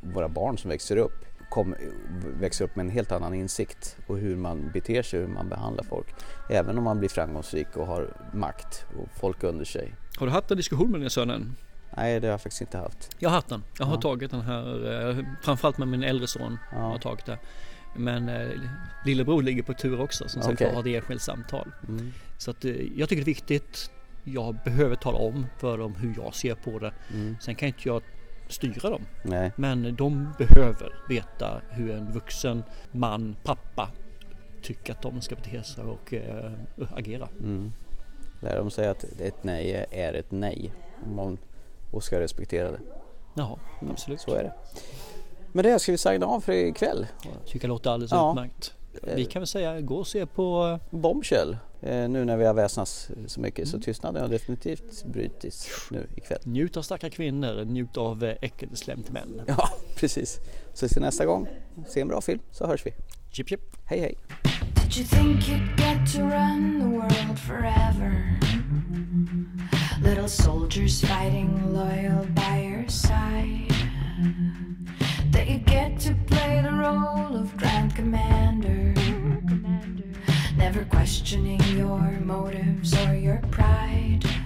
våra 0.00 0.28
barn 0.28 0.58
som 0.58 0.70
växer 0.70 0.96
upp 0.96 1.24
kom, 1.52 1.74
växer 2.40 2.64
upp 2.64 2.76
med 2.76 2.84
en 2.84 2.90
helt 2.90 3.12
annan 3.12 3.34
insikt 3.34 3.96
och 4.06 4.18
hur 4.18 4.36
man 4.36 4.70
beter 4.74 5.02
sig, 5.02 5.20
hur 5.20 5.26
man 5.28 5.48
behandlar 5.48 5.84
folk. 5.84 6.06
Även 6.50 6.78
om 6.78 6.84
man 6.84 6.98
blir 6.98 7.08
framgångsrik 7.08 7.76
och 7.76 7.86
har 7.86 8.16
makt 8.32 8.84
och 8.98 9.08
folk 9.20 9.42
under 9.44 9.64
sig. 9.64 9.94
Har 10.18 10.26
du 10.26 10.32
haft 10.32 10.50
en 10.50 10.56
diskussion 10.56 10.90
med 10.90 11.00
dina 11.00 11.10
söner 11.10 11.34
än? 11.34 11.56
Nej, 11.96 12.20
det 12.20 12.26
har 12.26 12.32
jag 12.32 12.40
faktiskt 12.40 12.60
inte 12.60 12.78
haft. 12.78 13.16
Jag 13.18 13.28
har 13.30 13.34
haft 13.36 13.48
den. 13.48 13.62
Jag 13.78 13.86
har 13.86 13.94
Ja. 13.94 14.00
tagit 14.00 14.30
den 14.30 14.40
här, 14.40 15.08
eh, 15.10 15.24
framförallt 15.42 15.78
med 15.78 15.88
min 15.88 16.02
äldre 16.02 16.26
son. 16.26 16.58
Ja. 16.72 16.78
Har 16.78 16.90
jag 16.92 17.00
tagit 17.02 17.26
det. 17.26 17.38
Men 17.96 18.28
eh, 18.28 18.48
lillebror 19.04 19.42
ligger 19.42 19.62
på 19.62 19.74
tur 19.74 20.00
också 20.00 20.28
som 20.28 20.42
sagt 20.42 20.54
Okej. 20.54 20.66
får 20.66 20.74
ha 20.74 20.80
ett 20.80 20.86
enskilt 20.96 21.22
samtal. 21.22 21.72
Mm. 21.88 22.12
Så 22.38 22.50
att 22.50 22.64
eh, 22.64 22.70
jag 22.96 23.08
tycker 23.08 23.24
det 23.24 23.30
är 23.30 23.34
viktigt. 23.34 23.90
Jag 24.24 24.56
behöver 24.64 24.96
tala 24.96 25.18
om 25.18 25.46
för 25.58 25.78
dem 25.78 25.94
hur 25.94 26.14
jag 26.16 26.34
ser 26.34 26.54
på 26.54 26.78
det. 26.78 26.92
Mm. 27.14 27.36
Sen 27.40 27.54
kan 27.54 27.66
inte 27.68 27.88
jag 27.88 28.02
styra 28.52 28.90
dem. 28.90 29.02
Nej. 29.24 29.52
Men 29.56 29.96
de 29.96 30.32
behöver 30.38 30.94
veta 31.08 31.60
hur 31.70 31.90
en 31.90 32.12
vuxen 32.12 32.62
man, 32.92 33.36
pappa, 33.42 33.88
tycker 34.62 34.92
att 34.92 35.02
de 35.02 35.20
ska 35.20 35.34
bete 35.34 35.62
sig 35.62 35.84
och 35.84 36.14
eh, 36.14 36.52
agera. 36.94 37.28
Mm. 37.40 37.72
Lär 38.40 38.56
dem 38.56 38.70
säga 38.70 38.90
att 38.90 39.04
ett 39.04 39.44
nej 39.44 39.86
är 39.90 40.14
ett 40.14 40.30
nej. 40.30 40.72
Och 41.02 41.08
man 41.08 41.38
och 41.90 42.04
ska 42.04 42.20
respektera 42.20 42.70
det. 42.70 42.80
Jaha, 43.34 43.58
absolut. 43.90 44.20
Så 44.20 44.34
är 44.34 44.42
det. 44.42 44.52
Men 45.52 45.64
det 45.64 45.78
ska 45.78 45.92
vi 45.92 45.98
signa 45.98 46.26
av 46.26 46.40
för 46.40 46.52
ikväll. 46.52 47.06
Tycker 47.46 47.64
jag 47.64 47.68
låter 47.68 47.90
alldeles 47.90 48.12
Ja. 48.12 48.30
utmärkt. 48.30 48.74
Vi 49.16 49.24
kan 49.24 49.40
väl 49.40 49.46
säga 49.46 49.80
gå 49.80 49.96
och 49.96 50.06
se 50.06 50.26
på 50.26 50.78
Bombshell. 50.90 51.56
Eh, 51.82 52.08
nu 52.08 52.24
när 52.24 52.36
vi 52.36 52.44
har 52.44 52.54
väsnats 52.54 53.10
så 53.26 53.40
mycket 53.40 53.58
Mm. 53.58 53.66
så 53.70 53.78
tystnaden 53.84 54.22
har 54.22 54.28
definitivt 54.28 55.04
brutits 55.04 55.68
nu 55.90 56.06
ikväll. 56.16 56.38
njut 56.44 56.76
av 56.76 56.82
starka 56.82 57.10
kvinnor, 57.10 57.64
njut 57.64 57.96
av 57.96 58.24
eh, 58.24 58.34
äckelslämt 58.40 59.10
män. 59.10 59.42
Ja, 59.46 59.68
precis. 59.96 60.40
Så 60.74 60.88
till 60.88 61.02
nästa 61.02 61.26
gång, 61.26 61.48
se 61.88 62.00
en 62.00 62.08
bra 62.08 62.20
film 62.20 62.40
så 62.52 62.66
hörs 62.66 62.86
vi. 62.86 62.90
Chip 63.30 63.48
chip. 63.48 63.60
Hej 63.84 64.00
hej! 64.00 64.18
Did 64.74 64.96
you 64.96 65.06
think 65.06 65.48
you'd 65.48 65.76
get 65.76 66.12
to 66.14 66.18
run 66.20 66.80
the 66.80 66.86
world 66.86 67.38
forever? 67.38 68.38
Little 70.04 70.28
soldiers 70.28 71.00
fighting 71.00 71.72
loyal 71.72 72.26
by 72.26 72.62
your 72.68 72.88
side. 72.88 73.72
That 75.32 75.48
you 75.48 75.58
get 75.58 76.00
to 76.00 76.14
play 76.26 76.62
the 76.62 76.70
role 76.70 77.21
questioning 80.84 81.60
your 81.76 82.10
motives 82.20 82.94
or 83.06 83.14
your 83.14 83.38
pride. 83.50 84.41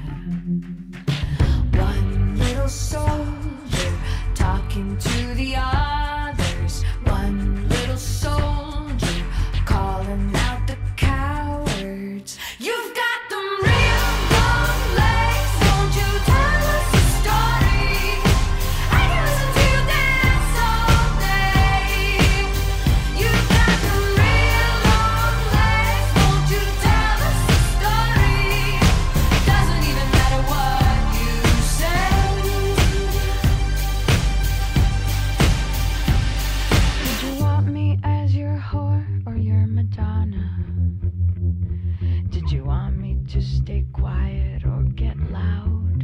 Did 42.30 42.50
you 42.50 42.64
want 42.64 42.96
me 42.96 43.18
to 43.28 43.42
stay 43.42 43.84
quiet 43.92 44.64
or 44.64 44.82
get 44.94 45.18
loud? 45.30 45.98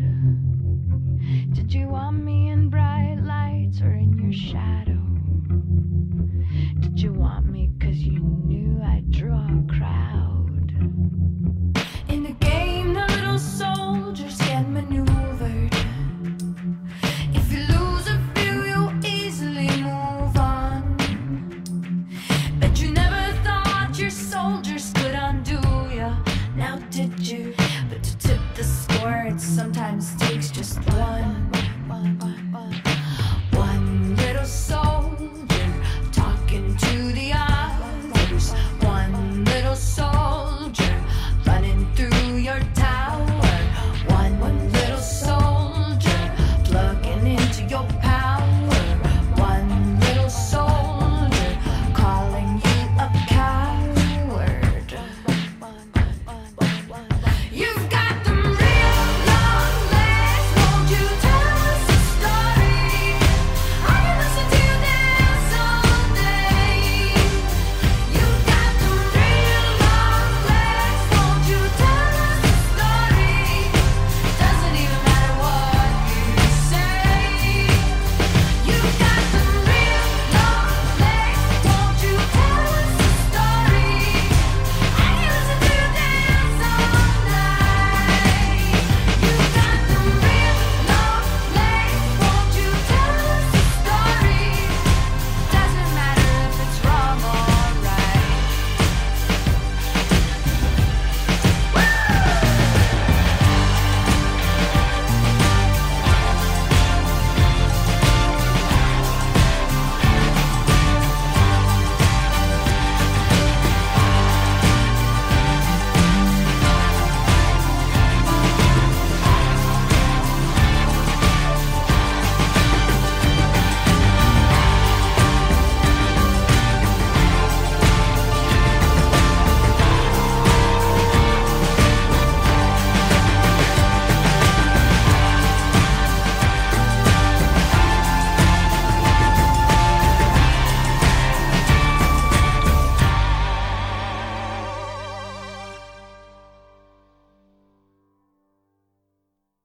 Did 1.53 1.73
you 1.73 1.89
want 1.89 2.23
me 2.23 2.51
in 2.51 2.69
bright 2.69 3.21
lights 3.23 3.81
or 3.81 3.93
in 3.93 4.19
your 4.19 4.33
shadow? 4.33 4.92